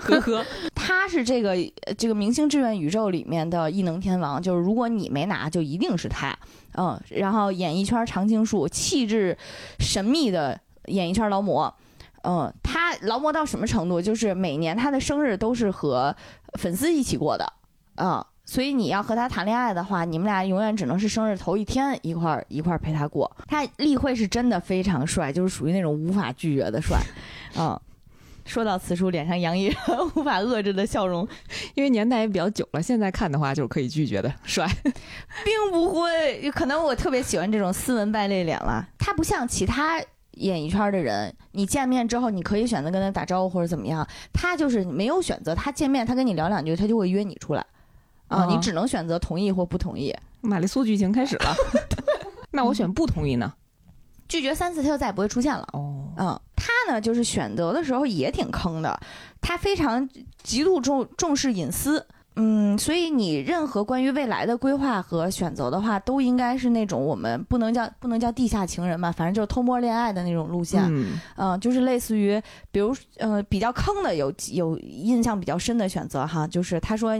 [0.00, 0.44] 呵呵，
[0.74, 1.50] 他是这个
[1.86, 6.36] 呃这个明星志愿宇宙里面的异能天王，就是如果你没拿，就一定是他。
[6.74, 9.36] 嗯，然后演艺圈常青树，气质
[9.78, 11.74] 神秘的演艺圈劳模。
[12.22, 14.00] 嗯，他劳模到什么程度？
[14.00, 16.14] 就是每年他的生日都是和
[16.54, 17.52] 粉丝一起过的。
[17.96, 23.34] 啊、所以你要和他谈恋爱的话，你们俩永远只能是生日头一天一块儿一块儿陪他过。
[23.48, 26.98] 他例会是真的非常帅，就是属于那种无法拒绝的帅。
[27.56, 27.80] 嗯，
[28.44, 29.78] 说到此处，脸上洋溢着
[30.14, 31.26] 无法遏制的笑容，
[31.72, 34.68] 因为年代也比较久了，现在看的话就是可以拒绝的，帅。
[35.42, 38.86] 并不会，可能我特别喜欢这种斯文败类脸了。
[38.98, 39.98] 他不像其他
[40.32, 47.64] 演艺圈的人，你见面之后你可以选择跟他打招呼或者怎么样，他就是没有选择，他见面他跟你聊两句，他就会约你出来，
[48.32, 50.14] 啊、哦你只能选择同意或不同意。
[50.40, 51.54] 玛丽苏剧情开始了，
[52.50, 53.52] 那我选不同意呢？
[54.28, 55.68] 拒绝三次，他就再也不会出现了。
[55.72, 58.98] 哦，嗯，他呢，就是选择的时候也挺坑的，
[59.40, 60.08] 他非常
[60.42, 62.04] 极度重重视隐私。
[62.36, 70.82] 嗯，所以你任何关于未来的规划和选择的话，都应该是那种我们不能叫不能叫地下情人吧，反正就是偷摸恋爱的那种路线。
[70.88, 77.12] 嗯，嗯，就是类似于，比如呃，比较坑的有有印象比较深的选择哈，就是他说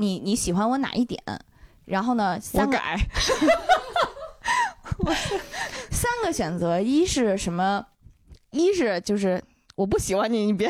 [0.00, 1.22] 你你你喜欢我哪一点，
[1.84, 2.98] 然后呢三个改。
[5.90, 7.86] 三个选择，一是什么？
[8.50, 9.42] 一是就是
[9.76, 10.68] 我不喜欢你，你别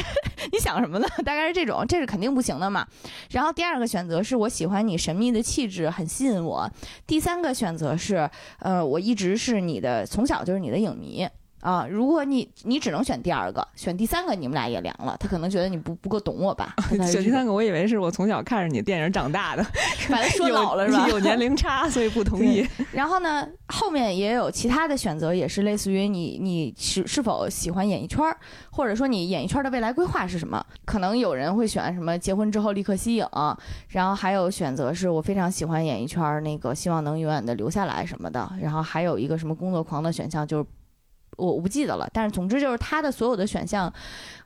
[0.53, 1.09] 你想什么呢？
[1.25, 2.87] 大概是这种，这是肯定不行的嘛。
[3.31, 6.71] 然后第二个选择是我喜欢你神秘的气质，很吸引我。
[7.07, 8.29] 第三个选择是，
[8.59, 11.29] 呃，我一直是你的，从小就是你的影迷。
[11.61, 15.17] 啊，如果你你只能选第二个，选第三个，你们俩也凉了。
[15.21, 16.75] 他可能觉得你不不够懂我吧？
[17.07, 19.63] 选第三个，我以为是我从小看着你电影长大的，
[20.11, 21.07] 把他说老了是吧？
[21.09, 22.67] 有年龄差，所以不同意。
[22.93, 28.25] 然后呢，后面也有其他的选择，也是类似于你你是是否喜欢演艺圈，
[28.71, 30.65] 或者说你演艺圈的未来规划是什么？
[30.87, 33.27] 可能有人会选什么结婚之后立刻息影，
[33.89, 38.51] 然后还有选择是我非常喜欢演艺圈，那个希望能永远的留下来什么的。
[38.63, 40.67] 然后还有一个什么工作狂的选项就是。
[41.41, 43.93] 我我不记得了，但是总之就是他的所有的选项，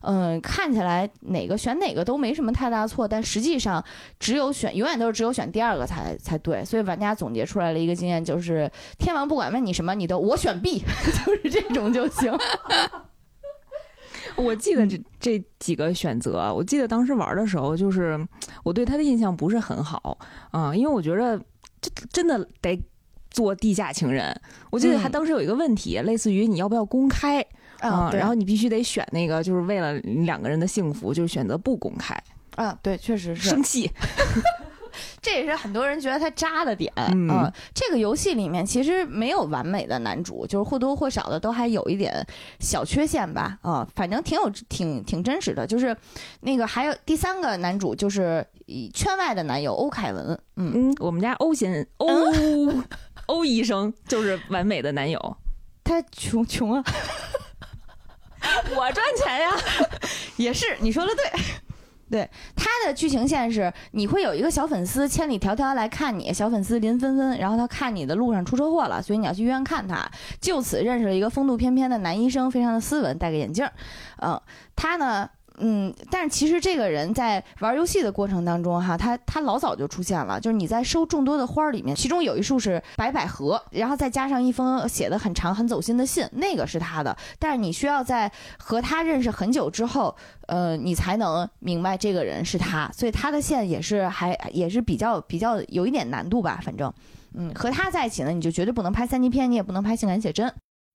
[0.00, 3.84] 嗯，看起来哪个选哪个都没什么太大错，但实际上
[4.20, 6.64] 只有选永远都是只有选第二个才才对。
[6.64, 10.78] 所以玩家总结出来了一个经验，就是天王不管问你什么，你都我选 B，
[11.26, 12.32] 就是这种就行。
[14.36, 18.18] 我记得这这几个选择，我记得当时玩的时候，就是
[18.62, 20.16] 我对他的印象不是很好
[20.50, 21.38] 啊，因为我觉得
[21.80, 22.80] 这真的得。
[23.34, 24.34] 做地下情人，
[24.70, 27.44] 我记得他当时有一个问题，类似于你要不要公开
[27.80, 28.08] 啊？
[28.14, 29.92] 然后你必须得选那个，就是为了
[30.24, 32.16] 两个人的幸福，就是选择不公开。
[32.54, 33.90] 啊，对，确实是生气。
[35.20, 36.92] 这也是很多人觉得他渣的点。
[36.96, 42.24] 嗯，这个游戏里面其实没有完美的男主，就是或多或少的都还有一点
[42.60, 43.58] 小缺陷吧。
[43.62, 45.66] 啊，反正挺有挺挺真实的。
[45.66, 45.96] 就是
[46.42, 48.46] 那个还有第三个男主，就是
[48.92, 50.38] 圈外的男友欧凯文。
[50.54, 52.06] 嗯，我们家欧先 欧。
[53.26, 55.36] 欧医生就是完美的男友，
[55.82, 56.84] 他穷穷啊，
[58.76, 59.50] 我赚钱呀，
[60.36, 61.30] 也是你说的对，
[62.10, 70.10] 对他的剧情线是你会有一个小粉丝千里迢迢来看你，小粉丝林芬芬，然后他看你的路上出车祸了，所以你要去医院看他，
[70.40, 73.68] 就此认识了一个风度翩翩的男医生，非常的斯文，戴个眼镜，
[74.20, 74.40] 嗯，
[74.76, 75.30] 他呢。
[75.58, 80.40] 嗯，但是其实这个人在玩游戏的过程当中，哈，他他老早就出现了。
[80.40, 87.16] 就是你在收众多的花儿里面，其中有一束是白百合，然后再加上一封写的很长、很走心的信，那个是他的。
[87.38, 90.14] 但是你需要在和他认识很久之后，
[90.48, 92.90] 呃，你才能明白这个人是他。
[92.92, 96.60] 所以他的线也是还也是比较比较有一点难度吧。
[96.64, 96.92] 反正，
[97.34, 100.52] 嗯，和他在一起呢，你就绝对不能拍三级片，你也不能拍性感写真。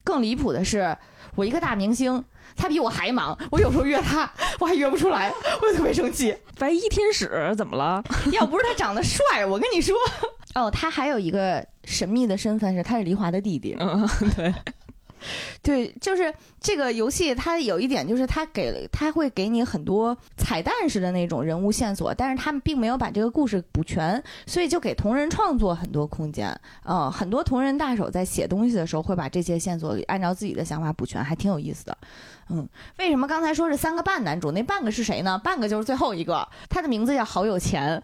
[0.09, 0.97] 更离谱的是，
[1.35, 2.23] 我一个大明星。
[2.55, 4.29] 他比我还忙，我有时候约他，
[4.59, 5.31] 我还约不出来，
[5.61, 6.35] 我特别生气。
[6.57, 8.03] 白衣天使怎么了？
[8.33, 9.95] 要不是他长得帅，我跟你说。
[10.55, 13.77] 哦，他还有一个神秘的身份是，他是黎华的弟弟。
[13.79, 14.05] 嗯，
[14.35, 14.53] 对。
[15.61, 26.49] 对，就是这个游戏，它有一点就是它给了它会给你很多彩蛋式的那种人物线索，但是他们并没有把这个故事补全，所以就给同人创作很多空间。
[26.85, 31.97] 嗯，很多同人大手在写东西的时候会把这些线索按照自己的想法补全，还挺有意思的。
[32.49, 32.67] 嗯，
[32.97, 34.51] 为什么刚才说是三个半男主？
[34.51, 35.37] 那半个是谁呢？
[35.43, 38.01] 半个就是最后一个，他的名字叫好有钱，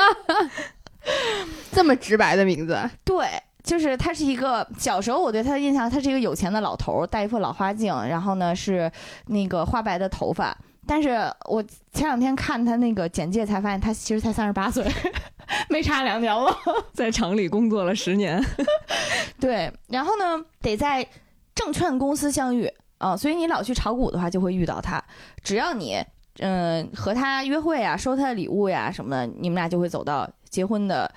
[1.72, 3.26] 这么直白的名字， 对。
[3.62, 8.90] 就是他是一个小时候我对他的印象，他是一个有钱的老头，戴一副老花镜，然后呢是
[9.26, 10.56] 那个花白的头发。
[10.86, 11.10] 但是
[11.44, 14.84] 我前两天看他那个简介才发现，他其实才三十八岁，
[15.68, 16.52] 没差两年了，
[16.92, 18.42] 在厂里工作了十年。
[19.38, 21.06] 对，然后呢得在
[21.54, 25.00] 证券公司相遇啊，所以你老去炒股的话就会遇到他。
[25.44, 26.02] 只要你
[26.38, 31.08] 嗯和他约会啊，收他的礼物呀什么的，你们俩就会走到结婚的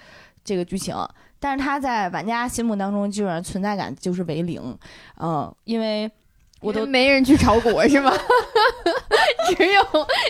[0.43, 0.95] 这个剧情。
[1.43, 4.61] 但是他在玩家心目当中，基本上存在感就是为零，
[5.19, 6.09] 嗯，因为
[6.61, 8.13] 我都没人去炒股 是吗？
[9.57, 9.83] 只有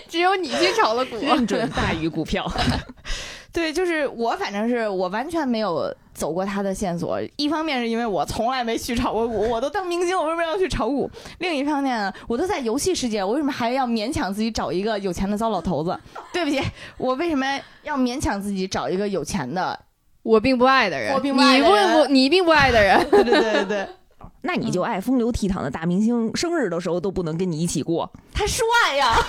[0.10, 2.52] 只有你去炒了股，认准大于股票。
[3.54, 7.22] 对，就是我，反正是我完全没有走过他的线索。
[7.36, 11.08] 一方面是因为我从来没去炒过股，我都当明星，我为什么要去炒股？
[11.38, 15.96] 另一方面呢，我都在游戏世界，我为什么还要勉强自己找一个有钱的糟老头子？
[16.34, 16.60] 对不起，
[16.98, 17.46] 我为什么
[17.84, 19.80] 要勉强自己找一个有钱的？
[20.24, 23.88] 我并不爱的人，你不不，你并不爱的人，对对对对，
[24.42, 28.66] 那你就爱风流倜傥的大明星，生日的时候都不能跟你一起过，他帅
[28.98, 29.14] 呀，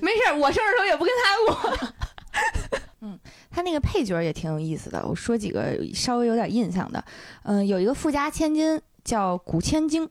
[0.00, 1.54] 没事，我生日时候也不跟他过。
[3.04, 3.18] 嗯，
[3.50, 7.04] 他那个配角也挺有意思的，我说几个稍微有点印象的，
[7.42, 10.08] 嗯，有一个富家千金叫古千金，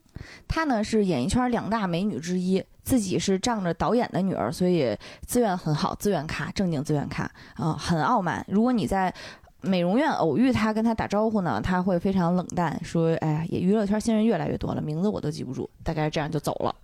[0.48, 2.64] 她呢是演艺圈两大美女之一。
[2.84, 8.46] 自己是仗着导演的女儿，所以资源很好，资源咖，正经资源咖啊，很傲慢。
[8.48, 9.14] 如果你在
[9.62, 16.76] 美容院偶遇他，跟他打招呼呢，他会非常冷淡，说：“哎呀，也娱乐圈新人越来越多了，名字我都记不住。”大概这样就走了，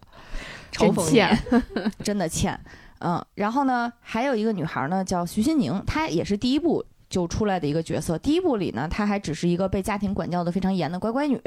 [0.72, 1.36] 真欠，
[2.04, 2.60] 真的欠。
[3.00, 8.18] 嗯，然后呢，还有一个女孩呢，叫徐新宁，她也是第一部就出来的一个角色。
[8.18, 11.42] 第一部里呢，她还只是一个被家庭管教的非常严的乖乖女，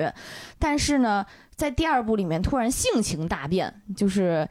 [0.58, 4.48] 但是呢，在第二部里面突然性情大变，就是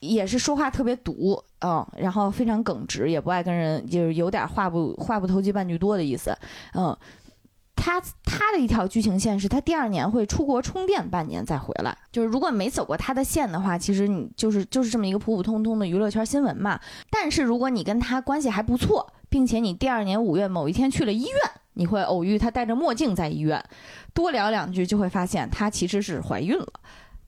[0.00, 6.36] 也是说话特别毒，嗯，然后非常耿直，也不爱跟人，就是有点话不话不投机半句多的意思，
[6.74, 6.96] 嗯。
[7.76, 16.80] 他他的一条剧情线是他第二年会出国充电半年再回来，就是如果没走过他的线的话，其实你就是就是这么一个普普通通的娱乐圈新闻嘛。
[17.10, 21.36] 但是如果你跟他关系还不错，并且你第二年五月某一天去了医院，
[21.74, 23.62] 你会偶遇他戴着墨镜在医院，
[24.12, 26.66] 多聊两句就会发现他其实是怀孕了，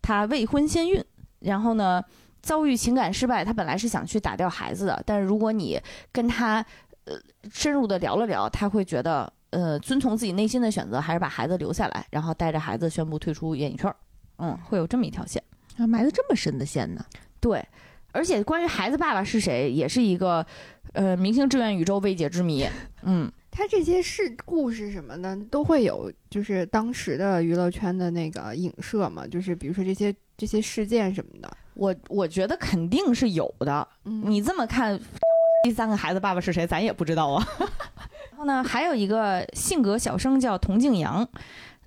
[0.02, 1.04] 他未婚先孕，
[1.40, 2.02] 然后呢
[2.42, 5.78] 遭遇情感失败，他本来是想去打掉孩子的，但是如果你
[6.10, 6.64] 跟他
[7.04, 7.14] 呃
[7.52, 9.32] 深入的聊了聊，他会觉得。
[9.50, 13.92] 呃，遵从自己内心的选择，还是把孩子留下来，然后带着孩子宣布退出演艺圈
[14.38, 15.42] 嗯，会有这么一条线，
[15.76, 17.04] 啊，埋的这么深的线呢？
[17.40, 17.66] 对，
[18.12, 20.44] 而且关于孩子爸爸是谁，也是一个
[20.92, 22.66] 呃明星志愿宇宙未解之谜。
[23.02, 31.50] 嗯，他这些事故事什么的都会有，就是当时的娱乐圈的那个影射嘛，就是比如说这些这些事件什么的。
[31.74, 33.86] 我我觉得肯定是有的。
[34.02, 34.98] 你这么看，
[35.64, 37.46] 第三个孩子爸爸是谁，咱也不知道啊。
[38.38, 41.28] 然后呢，还有一个性格小生叫童静阳，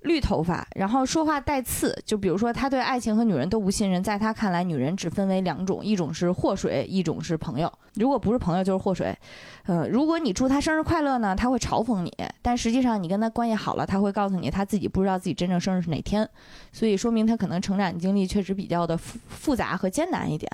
[0.02, 1.96] 绿头发，然后说话带刺。
[2.04, 7.72] 就比如说，他对爱情和女人都不信任，在他看来，女人只分为两种，一种是祸水，一种是朋友。
[7.94, 9.16] 如果不是朋友，就是祸水。
[9.64, 16.28] 呃，如果你祝他生日快乐呢，他会嘲讽你，但实际上你跟他关系好了，他会告诉你他自己不知道自己真正生日是哪天，
[16.72, 20.50] 所以说明他可能成长经历确实比较的复复杂和艰难一点。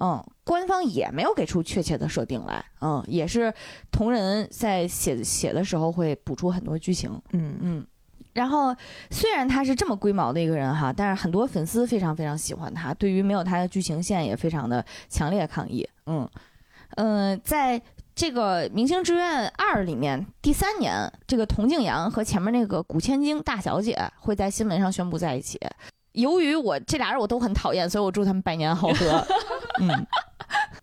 [0.00, 0.24] 嗯。
[0.44, 3.52] 官方也没有给出确切的设定来，嗯，也是
[3.92, 7.86] 同人在写写的时候会补出很多剧情，嗯嗯。
[8.38, 8.72] 然后
[9.10, 16.28] 虽然他是这么龟毛的一个人哈，但是很多粉丝非常非常喜欢他，对于没有他的剧情线也非常的强烈抗议，嗯
[16.96, 17.40] 嗯。
[17.42, 17.82] 在
[18.14, 25.58] 这个《明星志愿二》里面，第三年这个童静阳和前面那个古千金大小姐会在新闻上宣布在一起。
[26.12, 29.26] 由于我这俩人我都很讨厌，所以我祝他们百年好合，
[29.82, 30.06] 嗯。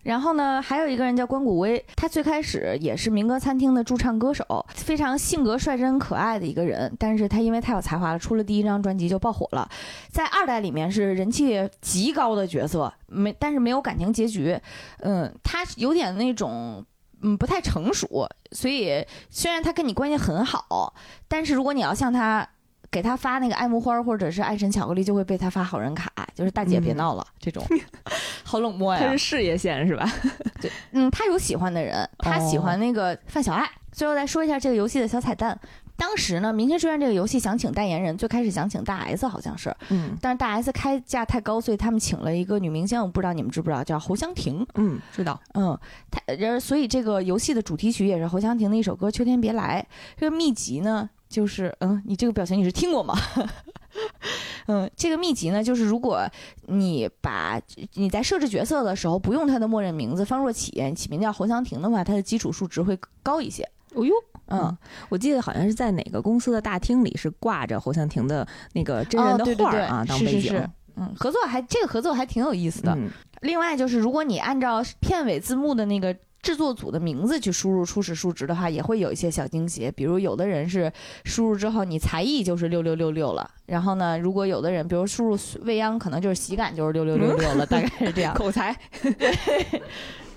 [0.05, 4.45] 然后呢，还有一个人叫关谷威，他最开始也是民歌餐厅的驻唱歌手，
[4.75, 6.95] 非常性格率真可爱的一个人。
[6.99, 9.67] 但是他因为太有才华了，出了第一张专辑就爆火了，
[10.11, 14.55] 在二代里面是人气极高的角色，没但是没有感情结局。
[14.99, 16.85] 嗯，他有点那种
[17.23, 20.93] 嗯不太成熟，所以虽然他跟你关系很好，
[21.27, 22.47] 但是如果你要向他。
[22.95, 27.61] 给他发那个爱慕花或者是爱神巧克力，就会被他发好人卡，就是大姐别闹了这种，
[28.41, 29.01] 好冷漠呀。
[29.03, 30.09] 他是事业线是吧？
[30.61, 33.69] 对，嗯，他有喜欢的人，他喜欢那个范小爱。
[33.91, 35.57] 最后再说一下这个游戏的小彩蛋，
[35.97, 44.65] 当时呢，《明星志愿》这个游戏想请代言人，最开始想请大 S，好像是，嗯，但是大 S 开价太高，所以他们请了一个女明星，我不知道你们知不知道，叫侯湘婷。
[44.75, 45.37] 嗯，知道。
[45.53, 45.77] 嗯，
[46.09, 49.85] 他，所以这个游戏的主题曲也是侯湘婷的一首歌《秋天别来》。
[50.17, 51.09] 这个秘籍呢？
[51.27, 53.15] 就是嗯，你这个表情你是听过吗？
[54.67, 56.27] 嗯，这个秘籍呢，就是如果
[56.67, 57.61] 你把
[57.93, 63.63] 你在设置角色的时候不用他的默认名字方若起，起名叫侯湘婷的话，它的基础数值会高一些。
[63.93, 64.13] 哦呦，
[64.47, 64.75] 嗯，
[65.09, 70.69] 我记得好像是在哪个公司的大厅里是挂着侯湘婷的那个真人的画啊，当背景。
[70.97, 72.97] 嗯，合作还这个合作还挺有意思的。
[73.41, 76.15] 另外就是，如果你按照片尾字幕的那个。
[76.45, 79.91] 制作组的名字去输入初始数值的话，也会有一些小惊喜。
[79.95, 80.93] 比如有的人是
[81.23, 83.49] 输入之后，你才艺就是六六六六了。
[83.65, 88.35] 然后呢， 如果有的人，比如输入未央，可能就是喜感就是六六六六了， 大概是这样。
[88.35, 89.81] 口才，对，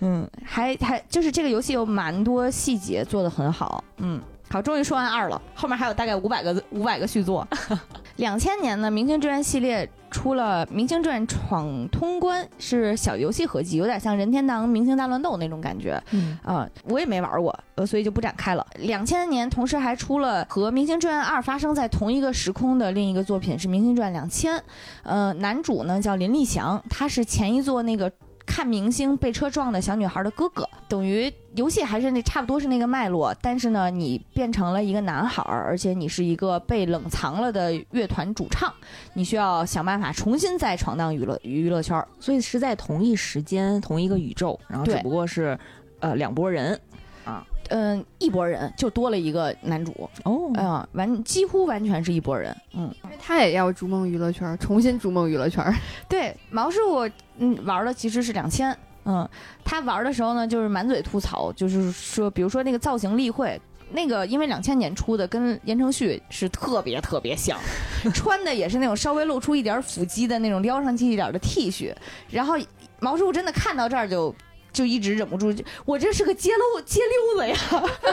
[0.01, 4.19] 嗯，还还就是这个游戏有蛮多细节做的很好，嗯。
[4.51, 7.47] 好，终于说完二了，后面还有大概五百个五百个续作。
[8.17, 16.03] 两千年呢，《明星志愿》系列出了《明星志愿闯通关》，是小游戏合集，有点像任天堂《明星大乱斗》那种感觉。
[16.11, 18.67] 嗯啊，我也没玩过，呃，所以就不展开了。
[18.81, 24.57] 两千年同时还出了和《明星志愿二》发生在同一个时空的另一个作品，是《明星志愿两千》。
[25.05, 28.11] 呃，男主呢叫林立祥，他是前一座那个。
[28.49, 38.73] 看明星被车撞的小女孩的哥哥，等于游戏还是那差不多是那个脉络，但是呢，你变成了一个男孩，而且你是一个被冷藏了的乐团主唱，
[39.13, 45.57] 你需要想办法重新再闯荡娱乐娱乐圈，所以是在同一时间同一个宇宙，然后只不过是
[46.01, 46.81] 呃两拨人。
[47.25, 55.65] 啊，嗯，一拨人就多了一个男主哦，嗯，完几乎完全是一拨人，嗯，因为他也要逐梦娱乐圈，重新逐梦娱乐圈，
[56.09, 57.09] 对，毛师傅。
[57.41, 58.77] 嗯，玩的其实是两千。
[59.05, 59.29] 嗯，
[59.65, 63.61] 他玩的时候呢，就是满嘴吐槽，就是说，比如说那个造型例会，
[63.93, 67.57] 那个因为两千年出的，跟言承旭是特别特别像，
[68.13, 71.95] 穿的也是那种稍微露出一点腹肌的那种撩上去一点的 T 恤。
[72.29, 72.57] 然后
[72.99, 74.35] 毛师傅真的看到这儿就
[74.73, 75.55] 就一直忍不住，
[75.85, 77.57] 我这是个街溜街溜子呀，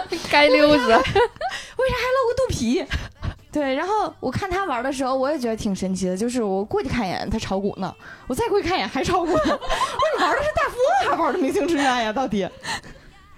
[0.30, 2.86] 街溜子， 为啥还露个肚皮？
[3.52, 7.90] 对，然后我看他玩的时候，我也觉得挺神奇的，就是我过去看一眼，他炒股呢；
[8.28, 9.34] 我再过去看一眼，还炒股呢。
[9.48, 9.58] 我说
[10.18, 12.12] 你玩的是大富翁，还玩的明星志愿呀？
[12.12, 12.48] 到底？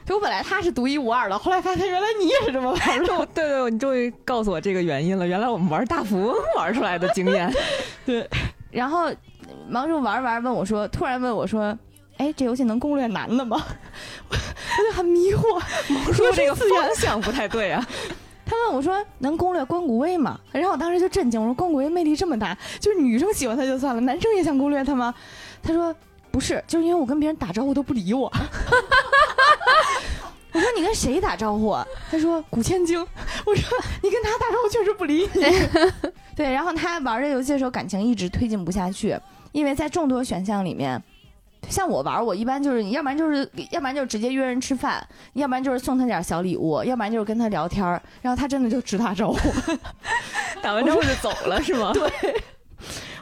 [0.05, 3.28] 就我本来他是独一无二的，后来发现原来你也是这么玩的。
[3.36, 7.53] 对对，你终于告诉我这个原因了，原来我们玩大富翁玩出来的经验。
[8.05, 8.28] 对，
[8.72, 9.11] 然后
[9.68, 11.78] 忙叔玩玩问我说，突然问我说。
[12.18, 13.63] 哎，这游戏能攻略男的吗？
[14.30, 15.61] 我就很迷惑。
[15.93, 17.88] 毛叔这个方向不太对啊。
[18.49, 25.13] 他问我说：“能攻略关谷威吗？”然后我当时就震惊，我说：“关谷威魅力这么大，就是女生喜欢他就算了，男生也想攻略他吗？”
[25.61, 25.93] 他说
[26.32, 28.32] ：“不是，就是因为我跟别人打招呼都不理我。”
[30.53, 31.76] 我说：“你跟谁打招呼？”
[32.09, 32.97] 他说：“古千晶。”
[33.45, 35.43] 我说：“你跟他打招呼确实不理你。”
[36.34, 39.20] 对，然后他玩这游戏的时候感情一直推进不下去，
[39.51, 41.03] 因为在众多选项里面。
[41.70, 49.38] 像我玩，我一般就是，要不然就是，要不然就是直接约人吃饭，要不然就是送他点小礼物，要不然就是跟他聊天儿然后他真的就直打招呼，
[50.61, 51.91] 打完招呼就走了，是吗？
[51.95, 52.36] 对。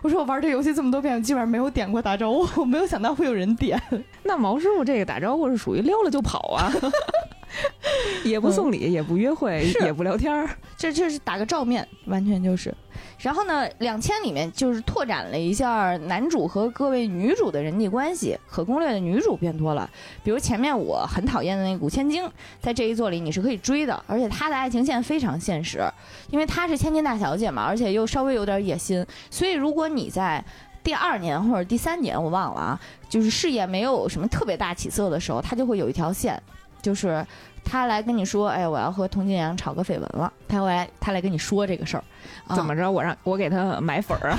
[0.02, 3.82] 我说我玩这游戏这么多遍，我基本上没有点过打招呼，我没有想到会有人点。
[4.24, 6.72] 那毛师傅这个打招呼是属于溜了就跑啊，
[8.24, 12.74] 也不送礼，也不约会，也不聊天儿这就是打个照面，完全就是。
[13.20, 19.90] 然后呢，两千里面就是拓展了一下男主和各位女主的人际关系，可攻略的女主变多了。
[20.24, 22.30] 比如前面我很讨厌的那个古千金，
[22.60, 25.84] 在这一座里你是可以追的，而且她的爱情线非常现实，
[26.30, 29.06] 因为她是千金大小姐嘛，而且又稍微有点野心。
[29.30, 30.44] 所以如果你在
[30.84, 32.80] 第二年或者第三年，我忘了啊，
[33.10, 36.42] 就是事业没有什么特别大起色的时候，她就会有一条线，
[36.86, 37.26] 就是。
[37.68, 40.32] 他来跟你说，哎，我要和童静阳炒个绯闻了。
[40.48, 42.04] 他来，他来跟你说这个事儿，
[42.56, 42.92] 怎么着？
[42.92, 44.38] 我让我给他买粉儿啊？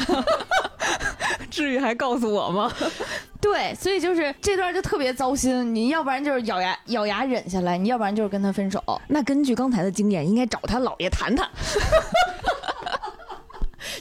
[1.50, 2.72] 至于还告诉我吗？
[3.42, 5.74] 对，所以就是这段就特别糟心。
[5.74, 8.80] 你要不然就是咬牙咬牙忍下来，你要不然就是跟他分手。
[9.08, 11.50] 那根据刚才的经验，应该找他姥爷谈谈。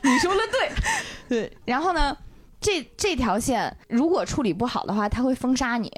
[0.03, 0.69] 你说的对，
[1.27, 1.57] 对。
[1.65, 2.15] 然后呢，
[2.61, 5.91] 这这条线如果处理不好的话，他会封杀你。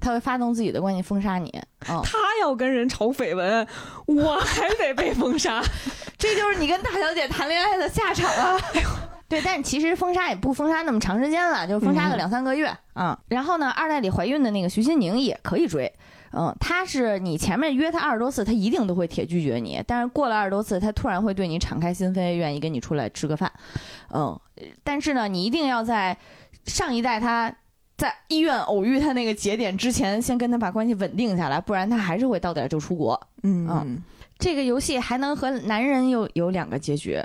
[0.00, 3.66] 他会发动自己的关系封杀你，他要跟人炒绯闻，
[4.06, 5.62] 我还得被封杀，
[6.16, 8.58] 这就是你跟大小姐谈恋爱的下场啊！
[9.28, 12.74] 对，但其实封杀也不封杀那么长时间了，就封杀个两三个月。
[12.94, 13.16] 啊。
[13.28, 15.92] 然后呢，二代里怀孕的那个徐新宁也可以追，
[16.32, 23.52] 嗯，他是你前面约他二十多次，他一定都会铁拒绝你，但是过了二十多次，他突然会对你敞开心扉，愿意跟你出来吃个饭，
[24.12, 24.36] 嗯，
[24.82, 26.16] 但是呢，你一定要在
[26.64, 27.54] 上一代他。
[28.00, 33.20] 在医院偶遇他那个节点之前，先跟他把关系稳定下来，不然他还是会到点就出国。
[33.42, 34.02] 嗯嗯，
[34.38, 37.22] 这个游戏还能和男人有有两个结局，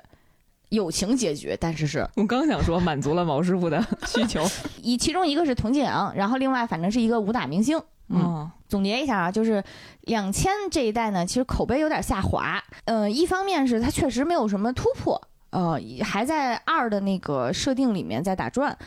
[0.71, 4.45] 友情结局，但是是我刚想说满足了毛师傅的需求。
[4.83, 7.81] 以其中一个是童静阳，然后另外反正是一个武打明星。
[8.09, 9.63] 嗯，总结一下啊，就是
[10.01, 12.61] 两千这一代呢，其实口碑有点下滑。
[12.83, 15.21] 嗯，一方面是它确实没有什么突破，
[15.51, 18.77] 呃，还在二的那个设定里面在打转。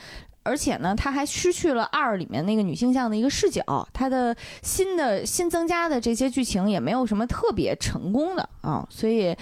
[0.48, 9.36] 而且呢，它还失去了二里面那个女性向的一个视角，它的新的新增加的这些剧情也没有什么特别成功的啊，所以，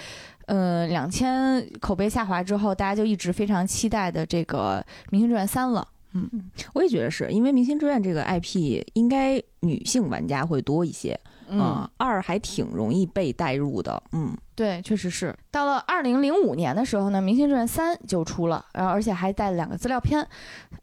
[0.47, 5.87] 呃，两千口碑下滑之后，大家就一直非常期待的这个《明星志愿三》了。
[6.13, 6.29] 嗯，
[6.73, 11.17] 我也觉得是因为《明星志愿》这个 IP 应该女性玩家会多一些。
[11.49, 14.01] 嗯，二还挺容易被带入的。
[14.11, 15.35] 嗯，对，确实是。
[15.49, 20.27] 到了二零零五年的时候呢，《明星志愿三》就出了，然后而且还带了两个资料片。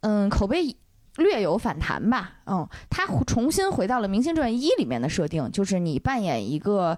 [0.00, 0.76] 嗯，口碑
[1.16, 2.32] 略有反弹吧。
[2.46, 6.96] 嗯，他重新回到了《明星志愿一》里面的设定，就是你扮演一个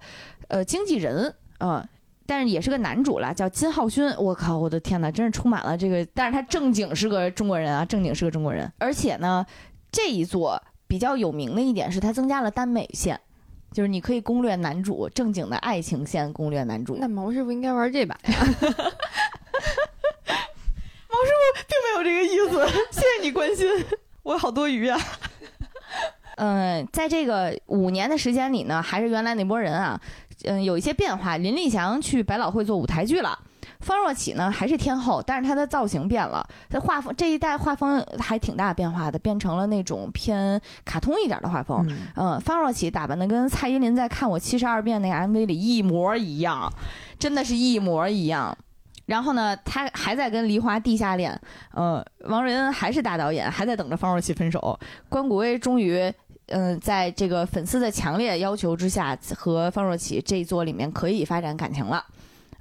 [0.48, 1.86] 呃经纪人，嗯，
[2.24, 4.08] 但是也是个男主啦，叫金浩勋。
[4.16, 6.04] 我靠，我的天哪，真是充满了这个。
[6.14, 8.72] 但是他正经是个中国人啊，正经是个中国人。
[8.78, 9.44] 而且呢，
[9.92, 13.20] 这一座比较有名的一点是，它增加了耽美线。
[13.76, 16.96] 就是你可以攻略男主正经的爱情线，攻略男主。
[16.98, 18.32] 那毛师傅应该玩这把呀？
[18.32, 18.40] 毛
[21.26, 23.68] 师傅并没有这个意思，谢谢你关心，
[24.22, 24.98] 我好多余啊。
[26.36, 30.00] 嗯，在这个五年的时间里呢，还是原来那波人啊，
[30.44, 31.36] 嗯，有一些变化。
[31.36, 33.38] 林立祥去百老汇做舞台剧了。
[33.86, 41.86] 方若琪呢还是天后，但是她的造型变了，她画风这一代画风还挺大变化的，变成了那种偏卡通一点的画风。
[42.16, 46.68] 嗯，方若琪打扮的跟蔡依林在看我七十二变那个 MV 里一模一样，
[47.16, 48.58] 真的是一模一样。
[49.04, 51.40] 然后呢，他还在跟梨花地下恋。
[51.76, 54.76] 嗯，王瑞恩还是大导演，还在等着方若琪分手。
[55.08, 56.12] 关谷威终于，
[56.46, 62.04] 嗯，在这个粉丝的强烈要求之下，和方若琪这一座里面可以发展感情了。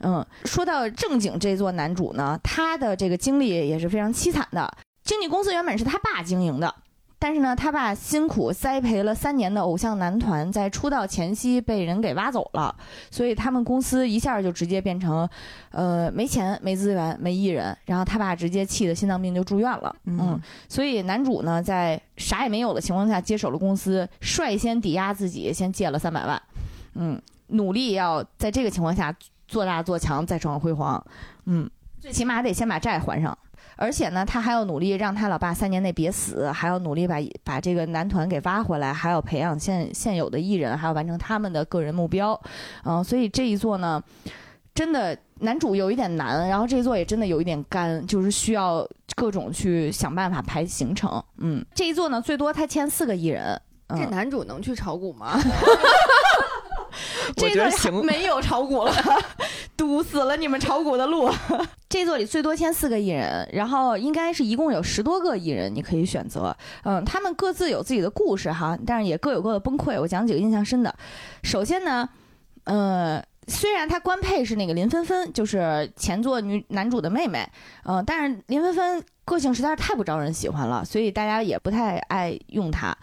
[0.06, 4.72] 嗯，说到正经这座男主呢，他的这个经历也是非常凄惨的。
[5.04, 6.74] 经纪公司原本是他爸经营的，
[7.18, 12.76] 但是呢，他爸辛苦栽培了三年的偶像男团，在出道前夕被人给挖走了，
[13.10, 15.28] 所以他们公司一下就直接变成，
[15.72, 19.96] 呃，没钱、没资源、没艺人，然后他爸直接气得心脏病就住院了。
[20.06, 20.40] 嗯，
[20.70, 26.40] 所以男主呢，在啥也没有的情况下接手了公司，率先抵押自己，先借了三百万，
[26.94, 29.16] 嗯，努力要在这个情况下
[29.48, 31.04] 做大做强，再创辉煌。
[31.46, 31.70] 嗯，
[32.00, 33.38] 最起码得先把债还上。
[33.78, 42.40] 而且呢，他还要努力让他老爸三年内别死，还要努力把把这个男团给挖回来，还要培养现现有的艺人，还要完成他们的个人目标。
[42.86, 44.02] 嗯，所以这一座呢，
[44.74, 51.22] 真的男主有一点难，然后这一座也真的有一点干，就是需要各种去想办法排行程。
[51.40, 53.62] 嗯，这一座呢，最多他签四个艺人。
[53.90, 55.38] 这男主能去炒股吗？
[57.36, 58.94] 这座没有炒股了，
[59.78, 61.30] 堵死了你们炒股的路。
[61.88, 66.56] 这座里最多签四个艺人，然后应该是一共有十多个艺人，你可以选择。
[66.84, 70.00] 嗯，他们各自有自己的故事哈，但是也各有各的崩溃。
[70.00, 70.94] 我讲几个印象深的。
[71.44, 72.10] 首先呢，
[72.66, 77.48] 呃，虽然他官配是那个林芬芬，就是前作女男主的妹妹，
[77.86, 82.94] 嗯，但是林芬芬个性实在是太不招人喜欢了，所以大家也不太爱用她。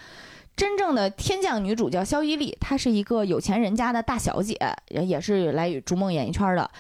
[0.55, 4.57] 真正的天降女主叫肖伊丽，她是一个有钱人家的大小姐，
[4.89, 6.71] 也是来逐梦演艺圈的。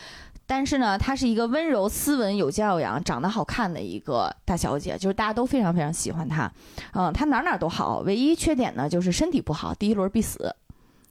[0.46, 6.52] 但是呢，她是一个温柔、斯文、有教养、长得好看的一个大小姐，就是大家都非常非常喜欢她。
[6.92, 10.54] 嗯，她哪哪都好，唯一缺点呢就是身体不好，第一轮必死。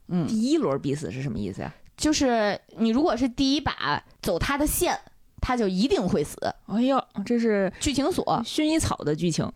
[0.09, 1.73] 嗯，第一轮必死是什么意思呀？
[1.97, 4.99] 就是你如果是第一把走她的线，
[5.39, 6.37] 她就一定会死。
[6.67, 9.51] 哎呦，这是剧情锁薰衣草的剧情。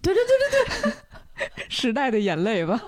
[0.00, 0.92] 对对对对对。
[1.68, 2.80] 时代的眼泪吧，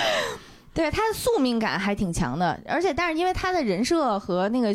[0.74, 4.68] 对他的宿命感还挺强的，而且但是因为他的人设和那个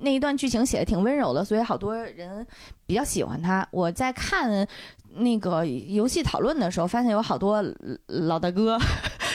[0.00, 2.46] 那一段剧情写的挺温柔的，所以好多人
[2.86, 3.66] 比较喜欢他。
[3.70, 4.66] 我在看
[5.16, 7.62] 那个游戏讨论的时候，发现有好多
[8.06, 8.78] 老大哥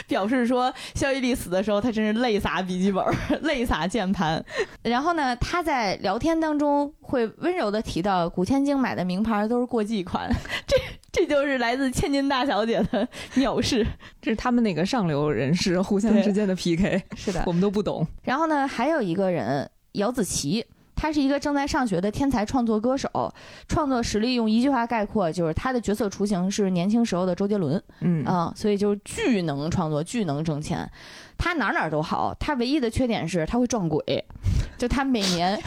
[0.09, 3.03] 表示说，肖伊琍死的时候，他真是泪洒笔记本，
[3.43, 4.43] 泪洒键盘。
[4.83, 10.29] 然后呢，他在聊天当中会温柔的提到，古千晶买的名牌都是过季款，
[10.65, 10.75] 这。
[11.09, 13.83] 这就是来自千金大小姐的藐视，
[14.21, 17.01] 这是他们那个上流人士互相之间的 PK。
[17.15, 18.05] 是的，我们都不懂。
[18.21, 20.63] 然后呢，还有一个人姚子琪，
[20.97, 23.31] 他是一个正在上学的天才创作歌手，
[23.69, 27.81] 创作实力用一句话概括，就是他的角色雏形是年轻时候的周杰伦。
[28.01, 30.89] 嗯啊，所以就是巨能创作，巨能挣钱。
[31.37, 34.01] 他哪哪都好，他唯一的缺点是他会撞鬼，
[34.77, 35.57] 就他每年。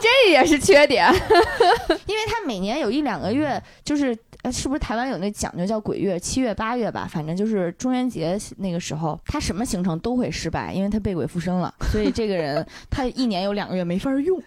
[0.00, 1.12] 这也是缺点，
[2.06, 14.42] 因为他每年有一两个月，就是呃，是不是台湾有那讲究叫鬼月，七月八月吧，反正就是中元节那个时候，他什么行程都会失败，因为他被鬼附身了，所以这个人 他一年有两个月没法用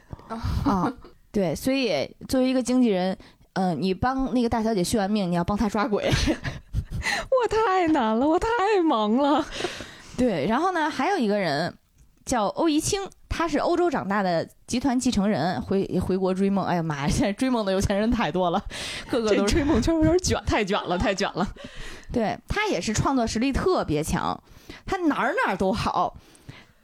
[0.64, 0.91] 啊。
[1.32, 3.18] 对，所以作为一个经纪人，
[3.54, 8.48] 嗯，你帮那个大小姐续完命，你要帮她抓鬼， 我太难了，我太
[8.86, 9.46] 忙了。
[10.18, 11.74] 对，然后呢，还有一个人
[12.26, 13.01] 叫欧怡清。
[13.28, 16.63] 他是欧洲长大的集团继承人，回回国追梦。
[16.65, 18.63] 哎呀妈呀，现在追梦的有钱人太多了，
[19.09, 21.45] 个个都追梦圈有点卷，太卷了，太卷了。
[22.13, 24.41] 对他也是创作实力特别强，
[24.86, 26.15] 他哪儿哪儿都好，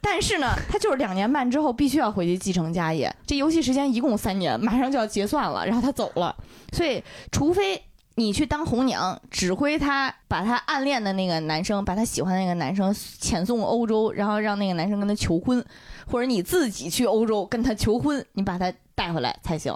[0.01, 3.15] 但是呢，他就是两年半之后必须要回去继承家业。
[3.25, 6.35] 这游戏时间一共三年，马上就要结算了，然后他走了，
[6.73, 7.81] 所以除非。
[8.15, 15.63] 你去当红娘，指挥他把他暗恋的那个男生，把他喜欢的那个男生遣送欧洲，然后让那个男生跟他求婚，
[16.07, 19.73] 或者你自己去欧洲跟他求婚，你把他带回来才行。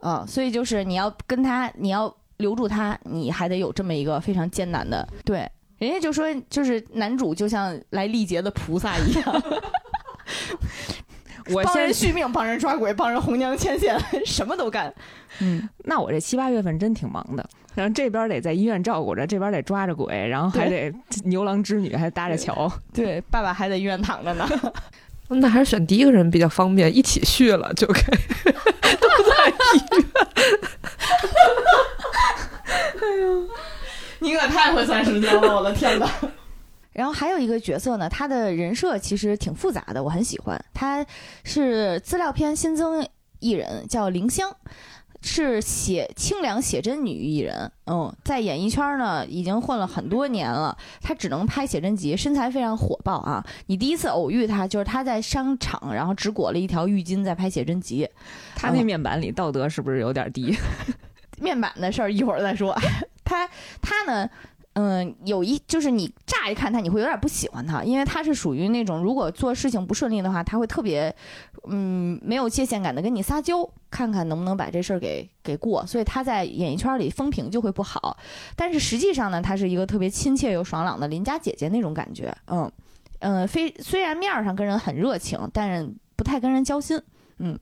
[0.00, 5.06] 啊，所以就是你要跟他，你要留住他，你还得有这么一个非常艰难的。
[5.24, 9.42] 对，人家就说，就是男主就像来历劫的菩萨一样。
[11.52, 14.92] 我帮人续命，帮人抓鬼，帮人红娘牵线， 什么都干。
[15.40, 17.48] 嗯，那我这七八月份真挺忙的。
[17.74, 20.92] 然后这边得在医院照顾着，这边得抓着鬼，然后还得
[21.24, 22.70] 牛郎织女，还搭着桥。
[22.92, 24.48] 对，爸爸还在医院躺着呢。
[25.28, 28.52] 那还是选第一个人比较方便，一起续了就可以，
[29.00, 30.04] 都在医院。
[33.00, 33.48] 哎呦，
[34.18, 36.10] 你可太会算时间了，我的天哪！
[36.92, 40.62] 然后还有一个角色呢，他的人设其实挺复杂的，我很喜欢。
[40.74, 41.04] 他
[41.44, 43.06] 是资料片新增
[43.38, 44.54] 艺人，叫凌香，
[45.22, 47.70] 是写清凉写真女艺人。
[47.86, 50.76] 嗯，在演艺圈呢已经混了很多年了。
[51.00, 53.46] 她只能拍写真集，身材非常火爆啊！
[53.66, 58.08] 你第一次偶遇她，就是她在商场，然后只裹了一条浴巾在拍写真集。
[58.56, 60.56] 她那面板里道德是不是有点低？
[61.40, 62.76] 面板的事儿一会儿再说。
[63.24, 63.48] 她
[63.80, 64.28] 她呢？
[64.74, 71.14] 嗯，有一就是你乍一看他，你会有点不喜欢他，因为他是属于那种如果做事情不顺利的话，他会特别
[71.68, 75.84] 嗯没有界限感的跟你撒娇，看看能不能把这事儿给给过。
[75.84, 78.16] 所以他在演艺圈里风评就会不好。
[78.54, 82.32] 但是实际上呢，他是一个特别亲切又爽朗的邻家姐姐那种感觉。
[82.46, 82.70] 嗯
[83.18, 87.02] 嗯，非虽然面儿上跟人很热情，但是不太跟人交心。
[87.38, 87.58] 嗯。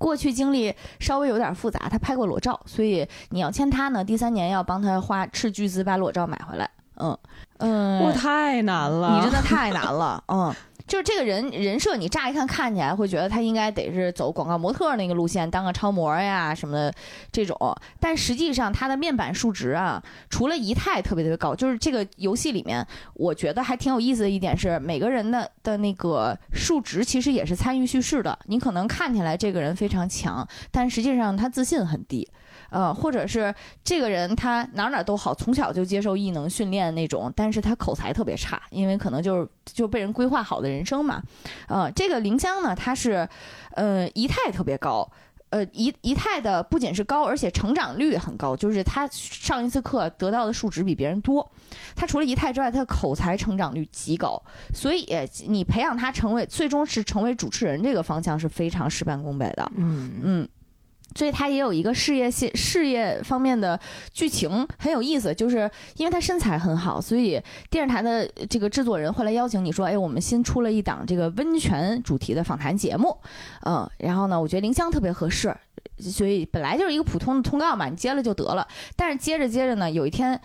[0.00, 6.68] 过去经历稍微有点复杂，他拍过裸照，所以你要签他呢，第三年要帮他花斥巨资把裸照买回来。
[6.96, 7.16] 嗯
[7.58, 10.24] 嗯，我太难了，你真的太难了。
[10.28, 10.54] 嗯。
[10.90, 16.92] 就是这个人人设，你乍一看看起来会觉得他应该得是走广告模特那个路线，当个超模呀什么的
[17.30, 17.56] 这种，
[18.00, 22.84] 但实际上他的面板数值啊，除了仪态特别特别高，就是这个游戏里面
[23.14, 28.36] 我觉得还挺有意思的一点是，每个人的的那个数值其实也是参与叙事的。
[28.46, 32.28] 你可能看起来这个人非常强，但实际上他自信很低。
[32.70, 41.22] 呃，或者是这个人他哪哪都好，从小就接受异能训练那种，但是他口才特别差，因为可能就是就被人规划好的人生嘛。
[41.68, 43.28] 呃，这个林香呢，她是
[43.72, 45.08] 呃仪态特别高，
[45.50, 51.48] 呃仪仪态的不仅是高，而且成长率很高，就是他上一次课得到的数值比别人多。
[51.96, 54.40] 他除了仪态之外，他的口才成长率极高，
[54.72, 55.06] 所以
[55.48, 59.72] 你培养他成为最终是成为主持人这个方向是非常事半功倍的。
[59.74, 60.48] 嗯嗯。
[61.16, 63.78] 所以他也有一个事业线、事业方面的
[64.12, 73.16] 剧情很有意思，就是因为他身材很好，所以电视台的这个制作人会来邀请你说：“哎，我们新出了一档这个温泉主题的访谈节目。”
[73.66, 75.54] 嗯，然后呢，我觉得林香特别合适，
[75.98, 78.66] 所以本来就是一个普通的通告嘛，你接了就得了。
[78.96, 80.40] 但是接着接着呢，有一天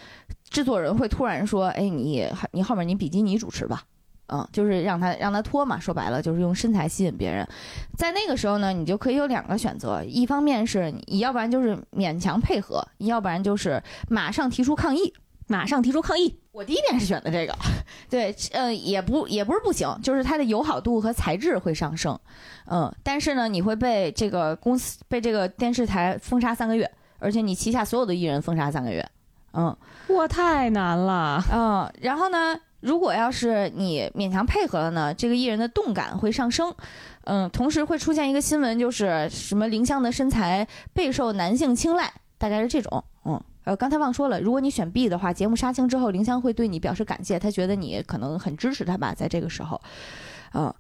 [0.49, 3.84] 制作人会突然说：“哎，你你后面你比基尼主持吧。”
[4.28, 7.47] 嗯，就是让他让他脱嘛，说白了就是用身材吸引别人。
[7.97, 15.13] 在那个时候呢，你就可以有两个选择，一方面是你要不然就是勉强配合，要不然就是马上提出抗议，
[15.47, 16.39] 马上提出抗议。
[16.51, 17.53] 我第一遍是选的这个，
[18.09, 22.17] 对，呃，也不也不是不行，就是它的友好度和材质会上升，
[22.67, 29.05] 嗯，但是呢，你会被这个公司被这个电视台封杀三个月，而且你旗下所有的艺人封杀三个月，
[29.51, 29.76] 嗯，
[30.07, 32.57] 我太难了，嗯，然后呢？
[32.86, 36.72] 如果要是你勉强配合了呢，这个艺人的动感会上升，
[37.24, 49.82] 嗯，同时会出现一个新闻，就是什么林香的身材备受男性青睐，大概是这种，嗯，呃，刚才忘说了，如果你选 B 的话，节目杀青之后，林香会对你表示感谢，他觉得你可能很支持他吧，在这个时候，
[50.54, 50.72] 嗯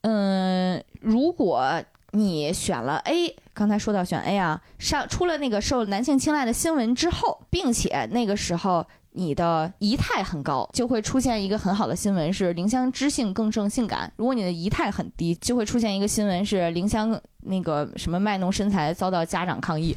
[0.00, 1.70] 嗯，如果
[2.12, 8.86] 你选了 A，刚才说到选 A 啊，上出了那个受男性青睐的新闻之后，并且那个时候。
[9.12, 14.10] 你的仪态很高，就会出现一个很好的新闻，是林香知性更胜性感。
[14.14, 19.96] 如果你的仪态很低，就会出现一个新闻，是林香那个什么卖弄身材遭到家长抗议。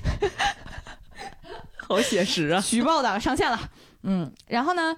[1.77, 2.61] 好写实啊！
[2.65, 3.69] 举报党上线了。
[4.01, 4.97] 嗯，然后呢，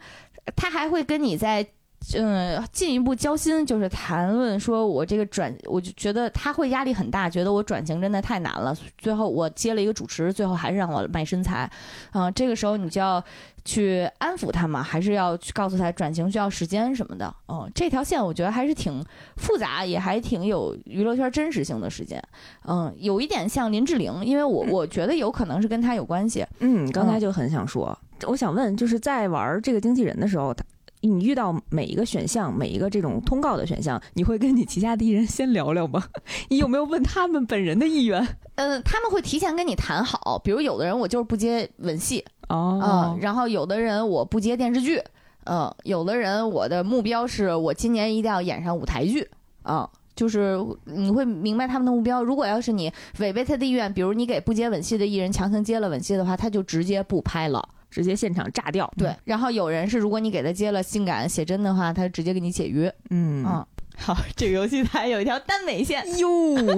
[0.55, 1.67] 他还会跟你在。
[2.13, 8.75] 嗯，进一步交心就是谈论说，我这个转，我就觉得他会压力很大，觉得我转型真的太难了。
[8.97, 11.69] 最后我接了一个主持，最后还是让我卖身材，
[12.13, 13.23] 嗯，这个时候你就要
[13.63, 17.33] 去安抚他嘛，还是要去告诉他转型需要时间什么的。
[17.47, 19.03] 嗯，这条线我觉得还是挺
[19.37, 22.21] 复杂，也还挺有娱乐圈真实性的时间。
[22.67, 26.45] 嗯，有一点像林志玲，因为我我觉得有可能是跟他有关系。
[26.59, 27.97] 嗯，刚才就很想说，
[28.27, 30.63] 我想问，就是在玩这个经纪人的时候，他。
[31.05, 36.03] 你遇到每一个选项，每一个这种通告的选项，你会跟你旗下的艺人先聊聊吗？
[36.49, 38.25] 你有没有问他们本人的意愿？
[38.55, 45.01] 嗯，他们会提前跟你谈好，比如有的人我就是不接吻戏哦，然后有的人我不接电视剧，
[45.45, 49.27] 嗯，有的人我的目标是我今年一定要演上舞台剧，
[49.63, 52.23] 啊，就是你会明白他们的目标。
[52.23, 57.67] 如果要是你违背他的意愿，比如你给不接吻戏的艺人强行接了吻戏的话，他就直接不拍了。
[57.95, 59.15] 直接现场炸掉，对。
[59.23, 62.93] 然后有人是，如果你给他接了性感写真的话，他直接给你解约。
[63.09, 63.65] 嗯嗯，
[63.97, 66.27] 好，这个游戏它有一条耽美线哟。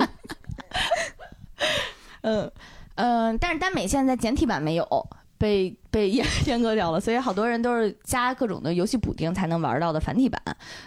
[2.22, 2.51] 嗯
[2.93, 5.09] 嗯，但是耽美线在简体版没有，
[5.39, 10.39] 被被阉阉割掉了，所以好多人都是加各种的游戏补丁才能玩到的繁体版。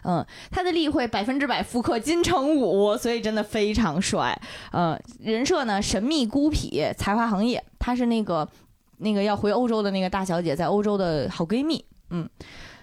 [0.04, 4.40] 嗯，他的例会百分之百复刻金城武，所以真的非常帅。
[4.70, 8.48] 嗯，人设呢神秘孤僻，才华横溢，他是那个。
[9.00, 12.28] 那个要回欧洲的那个大小姐，在欧洲的好闺蜜，嗯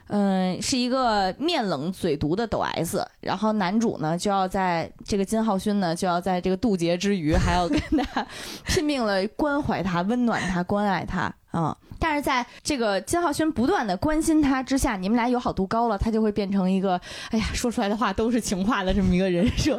[0.09, 8.25] 嗯，是一个面冷嘴毒的抖 S，然后男主呢就要在这个金浩勋呢就要在这个渡劫之余，还要跟他
[8.65, 11.77] 拼命的关怀他、温暖他、关爱他啊！
[11.99, 16.99] 但是在这个金浩勋不断的关心他之下，你们俩友好度高了，他就会变成一个
[17.31, 19.77] 哎呀说出来的话都是情话的这么一个人设。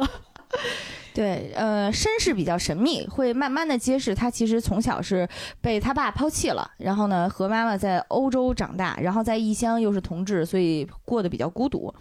[1.13, 5.27] 对，呃，身世比较神秘，会慢慢的揭示他其实从小是
[5.59, 11.93] 被他爸抛弃了，然后呢和妈妈在欧洲长大，然后在异乡又是同志，所以过得比较孤独。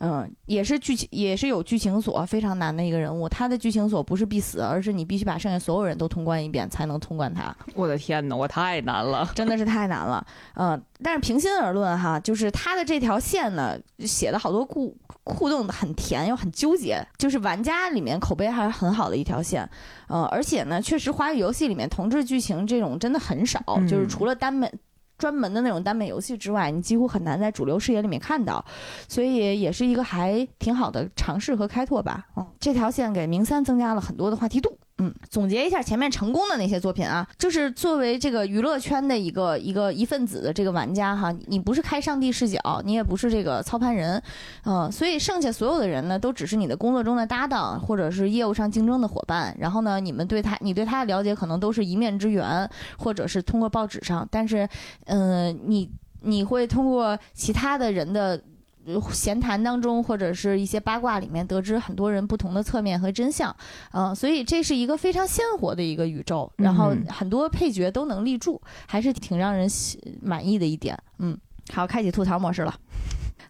[0.00, 3.28] 嗯，也是剧情，也是有剧情锁，非常难的一个人物。
[3.28, 7.54] 他的剧情锁不是必死，而是你必须把剩下所有人都通关一遍才能通关他。
[7.74, 9.28] 我的天哪，我太难了。
[9.34, 10.24] 真的是太难了。
[10.54, 19.68] 嗯，但是平心而论哈，就是他的这条线呢，写的好多故互动的很甜又很纠结，就是玩家里面口碑还是很好的一条线。
[20.08, 24.72] 嗯，而且呢，确实华语游戏里面同志剧情这种真的很少，嗯就是除了单门。
[25.18, 28.64] 专门的那种单美游戏之外，你几乎很难在主流视野里面看到，
[29.08, 32.24] 所以也是一个还挺好的尝试和开拓吧。
[32.36, 34.78] 嗯，这条线给明三增加了很多的话题度。
[35.00, 44.20] 嗯，总结一下前面成功的那些作品啊，就是作为这个娱乐圈的一个一个一份子的这个玩家哈，你不是开上帝视角，你也不是这个操盘人，
[44.64, 49.56] 嗯、所以剩下所有的人呢，都只是你的工作中的搭档，或者是业务上竞争的伙伴。
[49.60, 52.68] 然后呢，你们对他，你对他的了解可能都是一面之缘，
[52.98, 54.68] 或者是通过报纸上，但是，
[55.06, 55.88] 嗯、你
[56.22, 58.42] 你会通过其他的人的。
[58.88, 63.54] 呃闲谈当中，或者是一些八卦里面，得知很多人不同的侧面和真相，
[63.92, 70.98] 嗯、所以这是一个非常鲜活的一个宇宙，然后嗯很多配角都能立住，还是挺让人喜满意的一点。
[71.18, 71.38] 嗯，
[71.72, 72.74] 好，开启吐槽模式了。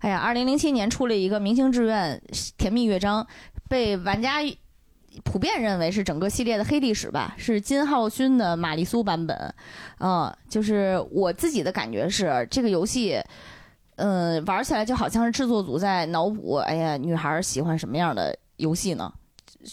[0.00, 2.20] 哎呀，二零零七年出了一个《明星志愿
[2.56, 3.22] 甜蜜乐章》，
[3.68, 4.38] 被玩家
[5.24, 9.52] 普遍认为是整个系列的黑历史吧，是金浩勋的玛丽苏版本。
[9.98, 13.20] 嗯，就是我自己的感觉是，这个游戏，
[13.98, 19.12] 嗯，玩起来就好像是制作组在脑补，哎呀，女孩喜欢什么样的游戏呢？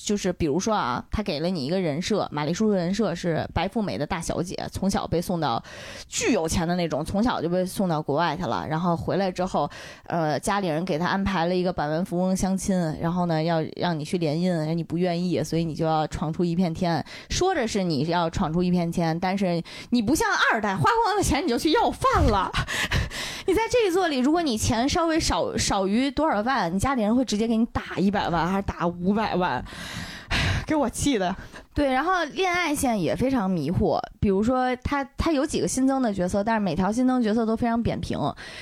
[0.03, 5.63] 就是比如说啊，他给了你一个人设，玛丽苏的人设是白富美的大小姐，从小被送到
[6.07, 8.65] 巨有钱的那种，从小就被送到国外去了。
[8.67, 9.69] 然后回来之后，
[10.07, 17.03] 呃，家里人给他安排了一个百万富翁相亲，然后呢，要让你去联姻，你不愿意，所以你就要闯出一片天。
[17.29, 22.51] 说着是你要闯出一片天，但是你不像二代，花光了钱你就去要饭了。
[23.47, 29.63] 你在这一座里，如果你钱稍微少少于多少万，你家里人会直接给你打一百万，还是打五百万？
[30.65, 31.35] 给我气的。
[31.73, 38.17] 对，然后恋爱线也非常迷惑，比如说他他有几个新增的角色，但是每条新增角色都非常扁平，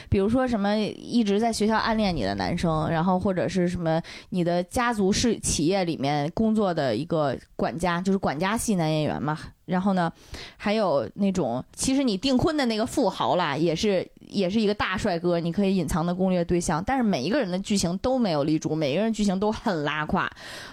[0.09, 9.37] 比如说什么一直在学校暗恋你的男生，然后或者是什么你的家族是企业里面工作的一个管家，就是管家系男演员嘛。
[9.65, 10.11] 然后呢，
[10.57, 16.83] 还有那种其实你订婚的那个富豪啦，也是也是一个大帅哥，你可以隐藏的攻略对象。
[16.85, 20.29] 但是每一个人的剧情都没有立住，每一个人剧情都很拉胯，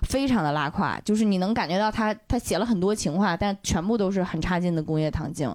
[0.08, 0.98] 非常的拉胯。
[1.04, 5.54] 就是你能感觉到他他写了很多情话，但全部都是很差劲的工业糖精。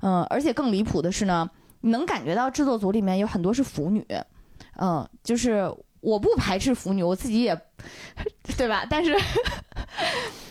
[0.00, 1.48] 嗯，而且更离谱的是呢，
[1.80, 4.06] 能感觉到制作组里面有很多是腐女。
[4.80, 5.68] 嗯，就是
[6.00, 7.60] 我不排斥腐女，我自己也
[8.56, 8.86] 对吧？
[8.88, 9.16] 但是。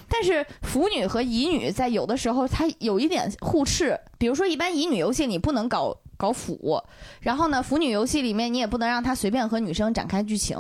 [0.10, 4.00] 但是腐女和乙女在有的时候，它有一点互斥。
[4.18, 6.84] 比如说，一般乙女游戏你不能搞搞腐，
[7.22, 10.58] 然后呢，腐女游戏里面你也不能让她随便和女生展开剧情。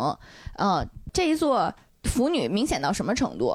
[0.55, 3.53] 呃，这一座腐女明显到什么程度？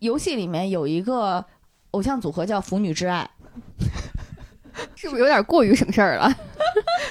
[0.00, 1.44] 游戏里面有一个
[1.92, 3.28] 偶像组合叫腐女之爱，
[4.96, 6.32] 是不是有点过于省事儿了？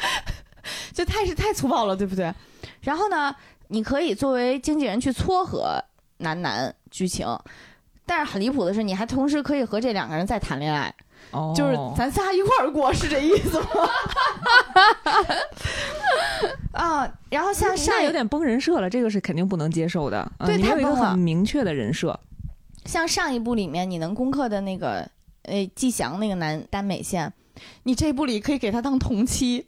[0.94, 2.34] 这太是太粗暴了，对不对？
[2.82, 3.34] 然后呢，
[3.70, 5.82] 你可以作为经纪人去撮合
[6.18, 7.28] 男男剧情，
[8.06, 10.94] 但是很离谱的是，你还同时可以和这两个人再谈恋爱。
[11.30, 13.67] 哦就是咱仨一块儿过，是这意思吗？
[16.74, 20.30] 啊，然后像上有点崩人设了，这个是肯定不能接受的。
[20.39, 22.19] 呃对你没有一个太崩了很明确的人设。
[22.86, 25.07] 像上一部里面你能攻克的那个，
[25.43, 27.32] 呃，季翔那个男耽美线，
[27.84, 29.67] 你这部里可以给他当同期，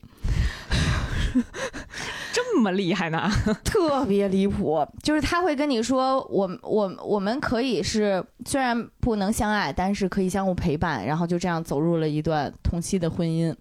[2.33, 3.29] 这么厉害呢？
[3.63, 4.85] 特别离谱。
[5.01, 13.55] 就是他会跟你说，我我我们可以是虽然不能相爱，但是可以相互陪伴，然后就这样走入了一段同期的婚姻，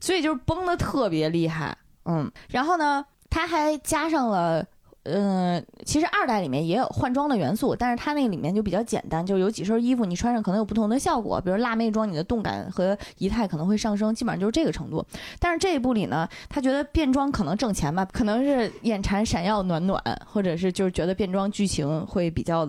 [0.00, 1.76] 所以就是崩的特别厉害。
[2.04, 4.66] 嗯，然后呢，他还加上了。
[5.04, 15.04] 嗯，其实二代里面也有换装的元素，但是它那里面就比较简单，就有几身衣服你穿上可能有不同的效果，比如辣妹装你的动感和仪态可能会上升，基本上就是这个程度。
[15.40, 22.64] 但是这一部里呢，他觉得变装可能挣钱吧，可能是眼馋闪耀暖暖，或者是就是觉得变装剧情会比较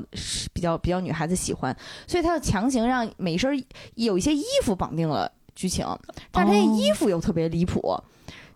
[0.54, 1.76] 比较比较女孩子喜欢，
[2.08, 3.64] 所以他就强行让每身
[3.94, 5.86] 有一些衣服绑定了剧情，
[6.32, 7.96] 但是他那衣服又特别离谱。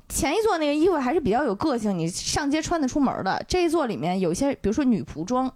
[0.10, 3.44] 前一座那个衣服还是比较有个性，你上街穿得出门的。
[3.48, 5.52] 这一座里面有一些，比如说女仆装，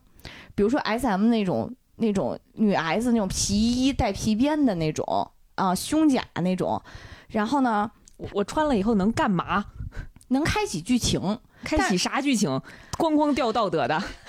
[0.54, 6.82] 比如说 S M 那种那种女 S 那种皮衣带皮鞭的那种啊，胸甲那种，
[7.30, 9.66] 然后呢我我穿了以后能干嘛？
[10.28, 12.50] 能开启剧情，开启啥剧情？
[12.98, 14.02] 咣咣掉道德的，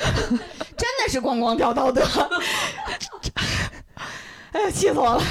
[0.77, 2.03] 真的是咣咣掉道德，
[4.53, 5.23] 哎呀，气死我了！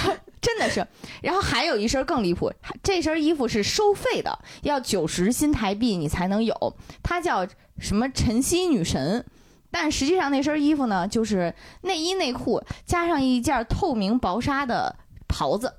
[0.41, 0.85] 真的是，
[1.21, 9.25] 然后还有一身更离谱，这身衣服是收费的，要九十新台币你才能有，它叫什么晨曦女神，
[9.69, 14.95] 但实际上那身衣服呢，就是内衣内裤加上一件透明薄纱的
[15.27, 15.75] 袍子。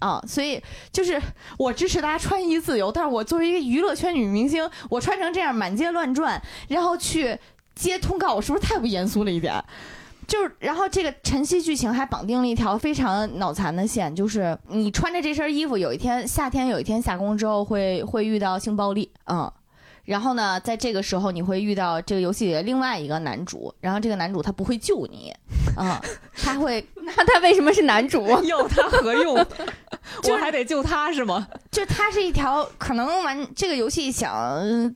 [0.00, 1.22] 啊，所以就是
[1.56, 7.38] 我支持大家穿衣自由，但是我作为一个娱乐圈女明星，我穿成这样满街乱转，然后去
[7.76, 9.64] 接通告，我是不是太不严肃了一点？
[10.26, 19.50] 就是，然后这个晨曦剧情还绑定了一条非常脑残的线，就是你穿着这身衣服，有一天夏天有一天下工之后会会遇到性暴力，嗯，
[20.04, 25.34] 然后呢，在这个时候你会遇到这个游戏里的另外一个男主，然后这个男主他不会救你，
[25.76, 26.00] 嗯，
[26.42, 28.26] 他会， 那他为什么是男主？
[28.44, 29.34] 要他何用？
[30.28, 31.46] 我还得救他是吗？
[31.70, 34.90] 就他是一条可能玩这个游戏想呃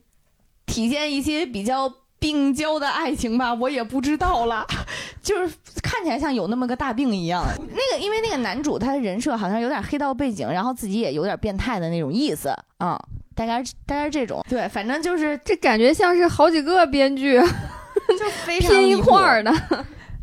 [0.65, 4.65] 体现一些比较病娇的爱情吧，我也不知道了，
[5.21, 7.43] 就是看起来像有那么个大病一样。
[7.59, 12.99] 那个因为那个男主他的人设好像有点黑道背景，然后自己也有点变态的那种意思啊、
[13.35, 14.43] 大概是大概是这种。
[14.49, 19.51] 对，反正就是这感觉像是好几个编剧就非常 拼一块儿的。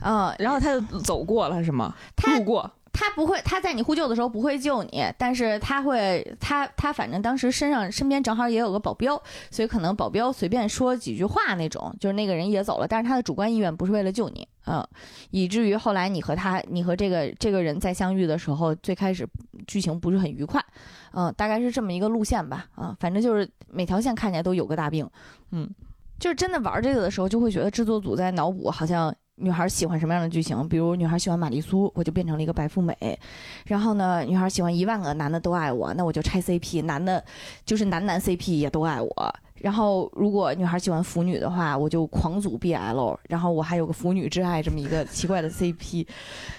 [0.07, 1.95] 嗯，然后他就走过了是吗？
[2.15, 9.21] 他路过，他不会，他在你呼救的时候不会救你，但是他会，他他反正当时身上身边正好也有个保镖，
[9.51, 14.87] 所以可能保镖随便说几句话那种，就是那个人也走了，但是他的主观意愿不是为了救你，嗯，
[15.33, 19.29] 以至于后来你和他，你和这个这个人再相遇的时候，最开始
[19.67, 20.65] 剧情不是很愉快，
[21.15, 25.05] 嗯，大概是这么一个路线吧，啊，反正就是每条线看起来都有个大病，
[25.51, 25.69] 嗯，
[26.21, 29.13] 就是真的玩这个的时候，就会觉得制作组在脑补好像。
[29.37, 30.69] 女孩喜欢什么样的剧情？
[30.69, 32.97] 比如女孩喜欢玛丽苏，我就变成了一个白富美。
[33.67, 37.23] 然后呢，女孩喜欢一万个男的都爱我，那我就拆 CP，男的
[37.67, 39.35] 就是男男 CP 也都爱我。
[39.57, 46.07] 然后如果女孩喜欢腐女的话，我就狂组 BL，然后我还有个腐女之爱这么一个奇怪的 CP。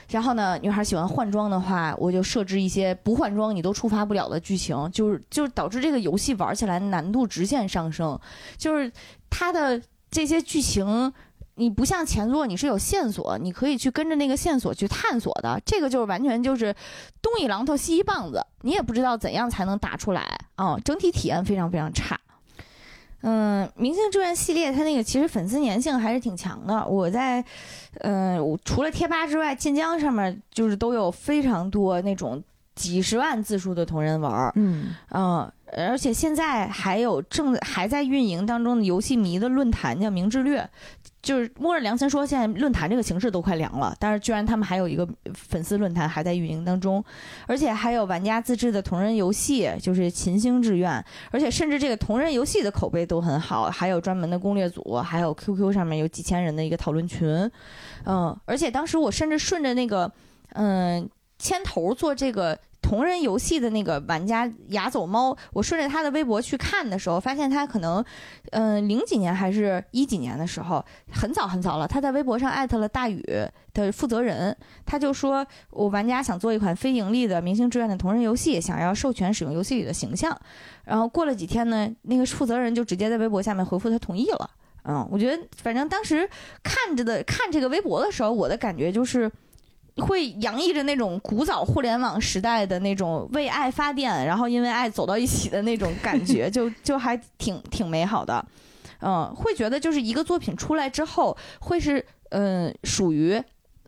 [0.09, 8.19] 然后呢，女孩喜欢换装的话，我就设置一些不换装你都触发不了的剧情，就是就是导致这个游戏玩起来难度直线上升，
[8.57, 8.91] 就是
[9.29, 11.13] 它的这些剧情。
[11.55, 15.59] 你不像前作，你是有线索，你可以去跟着那个线索去探索的。
[15.65, 16.75] 这个就是完全就是
[17.21, 20.21] 东一榔头西一棒子，你也不知道怎样才能打出来
[20.55, 22.19] 啊、整体体验非常非常差。
[23.21, 26.85] 嗯，《明星志愿》系列它那个其实粉丝粘性还是挺强的。
[26.85, 27.43] 我在，
[28.01, 32.43] 嗯、我除了贴吧之外，晋江上面就是都有非常多那种
[32.75, 34.51] 几十万字数的同人文儿。
[34.55, 40.69] 嗯，嗯，而且现在还有正还在运营当中的游戏迷的论坛叫“明智略”，
[41.25, 47.03] 就是摸着良心说，现在论坛这个形式都快凉了，但是居然他们还有一个粉丝论坛还在运营当中，
[47.47, 50.91] 而且还有玩家自制的同人游戏，就是《琴星志愿》，
[51.31, 57.27] 而且甚至这个同人游戏的口碑都很好，还有专门的攻略组，还有 QQ 上面有几千人的一个讨论群，
[58.05, 60.11] 嗯，而且当时我甚至顺着那个，
[60.53, 61.09] 嗯，
[61.39, 62.55] 牵头做这个
[62.85, 68.05] 同人游戏的那个玩家雅走猫，我顺着他的微博去看的时候，发现他可能，
[68.51, 73.19] 嗯、零几年还是一几年的时候，很早很早了，他在微博上艾特了大宇
[73.73, 74.55] 的负责人，
[74.85, 80.39] 他就说我玩家想做一款非盈利的明星志愿的同人游戏，想要授权使用游戏里的形象，
[80.83, 84.47] 然后过了几天呢，那个负责人就直接在微博下面回复他同意了。
[84.87, 86.29] 嗯，我觉得反正当时
[86.61, 89.31] 看着的看这个微博的时候，我的感觉就是
[89.97, 98.45] 会洋溢着那种古早互联网时代的那种为爱发电，然后因为爱走到一起的那种感觉， 就就还挺挺美好的。
[99.01, 103.41] 嗯，会觉得就是一个作品出来之后，会是嗯属于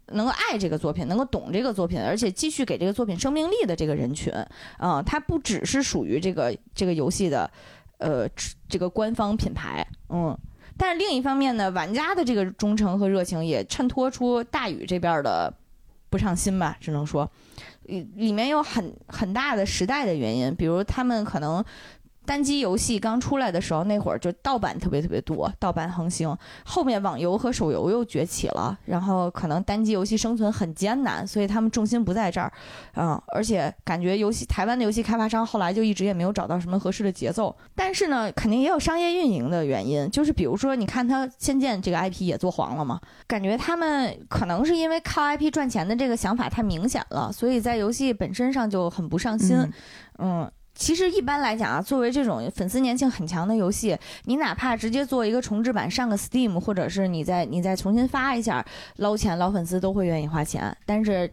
[0.08, 4.34] 能够爱这个作品，能够懂这个作品，而且继续给这个作品生命力的这个人群。
[4.80, 7.50] 嗯，它不只是属于这个这个游戏的
[7.98, 8.28] 呃
[8.70, 10.38] 这个官方品牌，嗯。
[10.80, 15.52] 但是另一方面呢，玩家的这个忠诚和热情也衬托出大宇这边的
[16.10, 17.30] 不上心吧，只能说，
[17.84, 21.64] 里里面有很很大的时代的原因，比如他们可能。
[22.28, 26.38] 单机游戏刚出来的时候，那会儿就盗版特别特别多，盗版横行。
[26.66, 32.52] 后面网游和手游又崛起了，然后可能单机游戏生存很艰难，所以他们重心不在这儿，
[32.96, 37.56] 嗯，而且感觉游戏台湾的游戏开发商后来就一直也没有找到什么合适的节奏。
[37.74, 49.56] 但是呢，肯定也有商业运营的原因，就是比如说，你看他《仙剑》这个 IP 也做黄了嘛，感觉他们可能是因为靠 IP 赚钱的这个想法太明显了，所以在游戏本身上就很不上心。
[49.56, 49.74] 嗯
[50.20, 58.66] 嗯，其实一般来讲啊，作为这种粉丝粘性很强的游戏，你哪怕直接做一个重置版上个 Steam，或者是你再你再重新发一下，
[58.98, 61.30] 捞钱老粉丝都会愿意花钱，但是。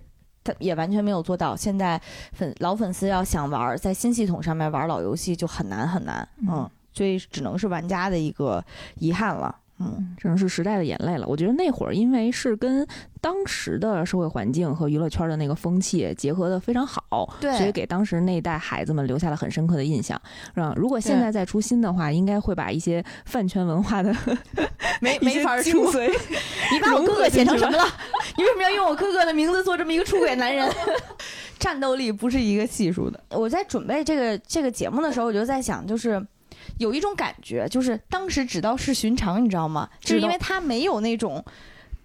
[0.46, 1.56] 他也完全没有做到。
[1.56, 1.98] 现在
[2.34, 8.62] 粉老粉丝要想玩在新系统上面玩老游戏就很难很难，嗯，所以只能是玩家的一个
[8.96, 11.26] 遗憾了，嗯，只能是时代的眼泪了。
[11.26, 12.86] 我觉得那会儿因为是跟
[13.20, 20.20] 当时的社会环境和娱乐圈的那个风气结合的非常好，对所以给当时那一代孩子们留下了很深刻的印象。
[20.54, 24.14] 让如果现在再出新的话，应该会把一些饭圈文化的
[25.00, 25.64] 没没法出。
[25.64, 26.08] 精髓
[26.72, 27.84] 你把我哥哥写成什么了？
[28.36, 30.70] 你为什么要用我哥哥的名字做这么一个出轨男人？
[31.58, 33.18] 战斗力不是一个系数的。
[33.30, 36.24] 我在准备这个这个节目的时候，我就在想，就是
[36.78, 39.88] 有一种感觉，就是当时只道是寻常，你知道吗？
[40.00, 41.44] 就是因为它没有那种。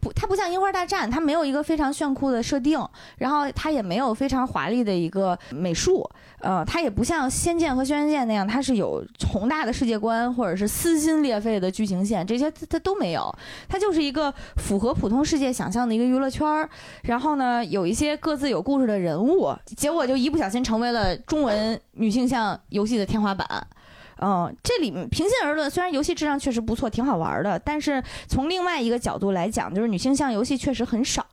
[0.02, 2.80] 不，它不像《樱花大战》，它没有一个非常炫酷的设定，
[3.18, 6.10] 然后它也没有非常华丽的一个美术，
[6.40, 13.30] 呃，它也不像《仙剑》和《轩辕剑》那样，它是有宏大的世界观或者是撕心裂肺的剧情线，这些它它都没有。
[13.68, 16.70] 它就是一个符合普通世界想象的一个娱乐圈儿，
[17.04, 23.46] 然后呢，有一些各自有故事的人物，结果就一不小心成为了中文女性向游戏的天花板。
[24.22, 31.26] 嗯，这里面平心而论，虽然游戏质量确实不错，挺好玩的，但是从另外一个角度来讲，就是女性向游戏确实很少。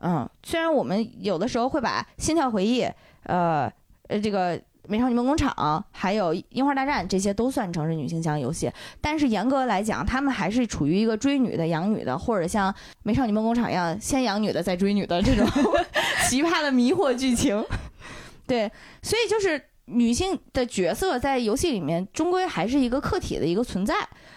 [0.00, 2.82] 嗯，虽然我们有的时候会把《心跳回忆》、
[3.24, 3.72] 呃
[4.08, 4.58] 呃这个
[4.88, 5.52] 《美少女梦工厂》
[5.90, 8.70] 还有《樱花大战》这些都算成是女性向游戏，
[9.00, 12.72] 但是严格来讲，他们还是处于一个追女的、养女的，或者像
[13.02, 15.46] 《美少女梦工厂》一样先养女的再追女的这种
[16.28, 17.64] 奇葩的迷惑剧情。
[18.46, 18.70] 对，
[19.02, 23.94] 所以就是女性的角色在游戏里面终归还是一个客体的一个存在，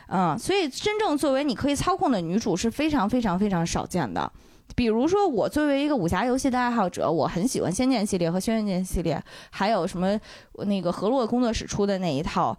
[0.07, 4.31] 嗯，所以真正作为你可以操控的女主是非常非常非常少见的。
[4.75, 10.17] 比如说，我作为一个武侠游戏的爱好者，我很喜欢《仙剑》系列和《轩辕剑》系列，还有什么
[10.65, 12.55] 那个河洛工作室出的那一套，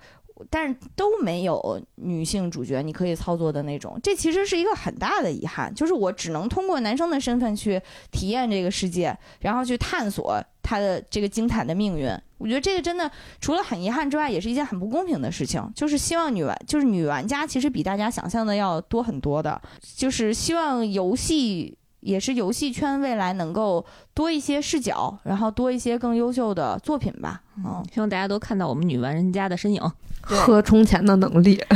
[0.51, 3.99] 但是都没有女性主角你可以操作的那种。
[4.03, 7.81] 这其实是一个很大的遗憾，就是我只能通过男生的身份去
[8.11, 12.11] 体验这个世界，然后去探索他的这个惊惨的命运。
[12.41, 13.09] 我觉得这个真的
[13.41, 15.63] 除了很遗憾之外，也是一件很不公平的事情。
[15.77, 19.61] 就是希望女玩，就是女玩家其实比大家想象的要多很多的，
[19.97, 21.77] 就是希望游戏。
[22.01, 23.85] 也是游戏圈未来能够
[24.15, 27.43] 多一些视角，然后多一些更优秀的作品吧。
[27.59, 29.83] 嗯，希望大家都看到我们女玩人家的身影。
[30.27, 31.57] 对 喝充钱的能力，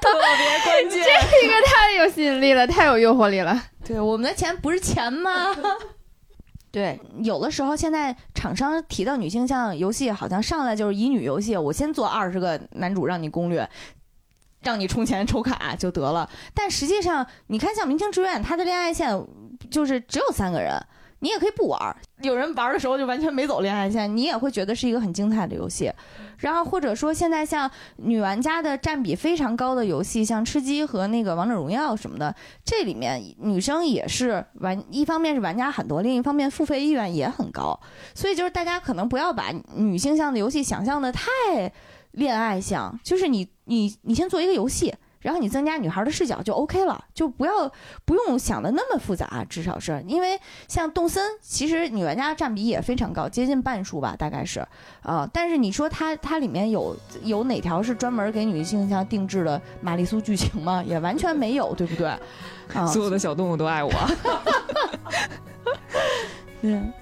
[0.00, 0.20] 特别
[0.64, 1.02] 关 键。
[1.02, 3.60] 这个太有吸引力了，太有诱惑力了。
[3.84, 5.52] 对，我们的钱不是钱吗？
[6.74, 13.70] 对，有的时候现在厂商提到女性向游戏，好像上来就是乙女游戏，我先做二十个男主让你攻略，
[14.60, 16.28] 让你充钱抽卡就得了。
[16.52, 19.16] 但实际上，你看像《明星志愿》，他的恋爱线
[19.70, 20.84] 就是只有三个人，
[21.24, 21.96] 你也可以不玩儿。
[22.20, 25.90] 有人玩的时候就完全没走恋爱线，你也会觉得是一个很精彩的游戏。
[26.36, 37.80] 然后或者说现在像女玩家的占比非常高的游戏，像吃鸡和那个王者荣耀什么的，这里面女生也是玩，一方面是玩家很多，另一方面付费意愿也很高。
[38.14, 41.72] 所以就是大家可能不要把女性向的游戏想象的太
[42.10, 44.94] 恋爱向，就是你你你先做一个游戏。
[45.24, 47.72] 然后你增加女孩的视角就 OK 了，就不要
[48.04, 50.38] 不用想的那么复杂，至少是因为
[50.68, 54.62] 像动森，其实女玩家占比也非常高，接近半数吧，大概是，
[55.02, 60.84] 呃，但是你说它它里面有有哪条是专门给女性向定制的玛丽苏剧情吗？
[60.86, 62.06] 也完全没有，对不对？
[62.74, 63.90] 啊，所有的小动物都爱我。
[66.60, 66.92] 嗯，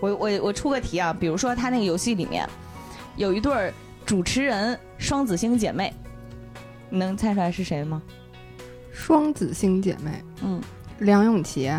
[0.00, 2.48] 我我我出个题啊，比如说他那个游戏里面
[3.16, 3.74] 有一对儿
[4.06, 5.92] 主持人双子星姐妹，
[6.88, 8.00] 你能猜出来是谁吗？
[8.92, 10.62] 双子星姐妹，嗯，
[11.00, 11.70] 梁咏琪，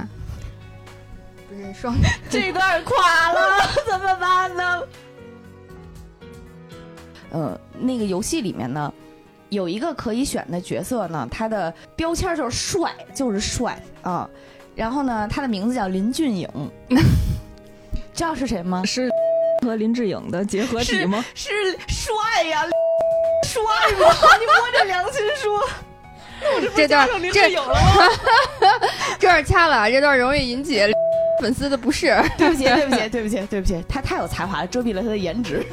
[1.48, 1.96] 不是双
[2.30, 3.40] 这段垮了，
[3.90, 4.84] 怎么办呢？
[7.32, 8.94] 呃，那个游戏里面呢，
[9.48, 14.30] 有一个可以选的角色呢，他的标签就是帅，就是帅啊。
[14.76, 16.48] 然后呢，他的名字叫林俊颖，
[18.14, 18.84] 知道是谁吗？
[18.86, 19.10] 是
[19.68, 21.24] 和林志颖的结合体吗？
[21.36, 22.64] 是帅呀，
[23.44, 23.62] 帅
[24.00, 24.16] 吗？
[24.40, 25.62] 你摸着良心说，
[26.76, 28.08] 这段林这志颖了吗？
[29.20, 30.82] 这 段掐了，这段容易引起
[31.42, 32.08] 粉丝的不适。
[32.38, 35.66] 对不起，对不起， 对不起，对不起，他太有才华了，遮蔽了他的颜值。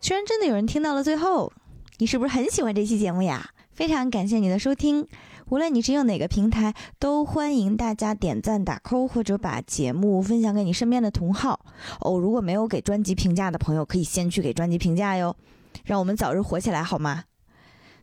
[0.00, 1.50] 居然真的有人听到了最后，
[1.98, 3.50] 你是不是很喜欢这期节目呀？
[3.72, 5.08] 非常感谢你的收听，
[5.50, 11.60] 无论你是用哪个平台，都欢迎大家点赞、打 call 或者把节目分享给你身边的同好。
[12.00, 15.36] 哦，如果没有给专辑评价的朋友，可以先去给专辑评价哟，
[15.84, 17.24] 让我们早日火起来好吗？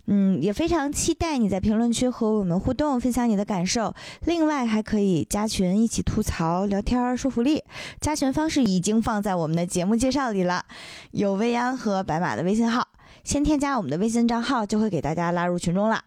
[0.06, 3.94] 嗯，也非常期待你在评论区和我们互动，分享你的感受。
[4.26, 7.64] 另外，还可以加群一起吐槽、聊天、说福利。
[8.00, 10.66] 加群方式已经放在我们的节目介绍里了，
[11.12, 12.88] 有未央和白马的微信号，
[13.24, 16.04] 先添加我们的微信账号，就会给大家拉入群中了。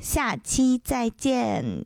[0.00, 1.84] 下期再见。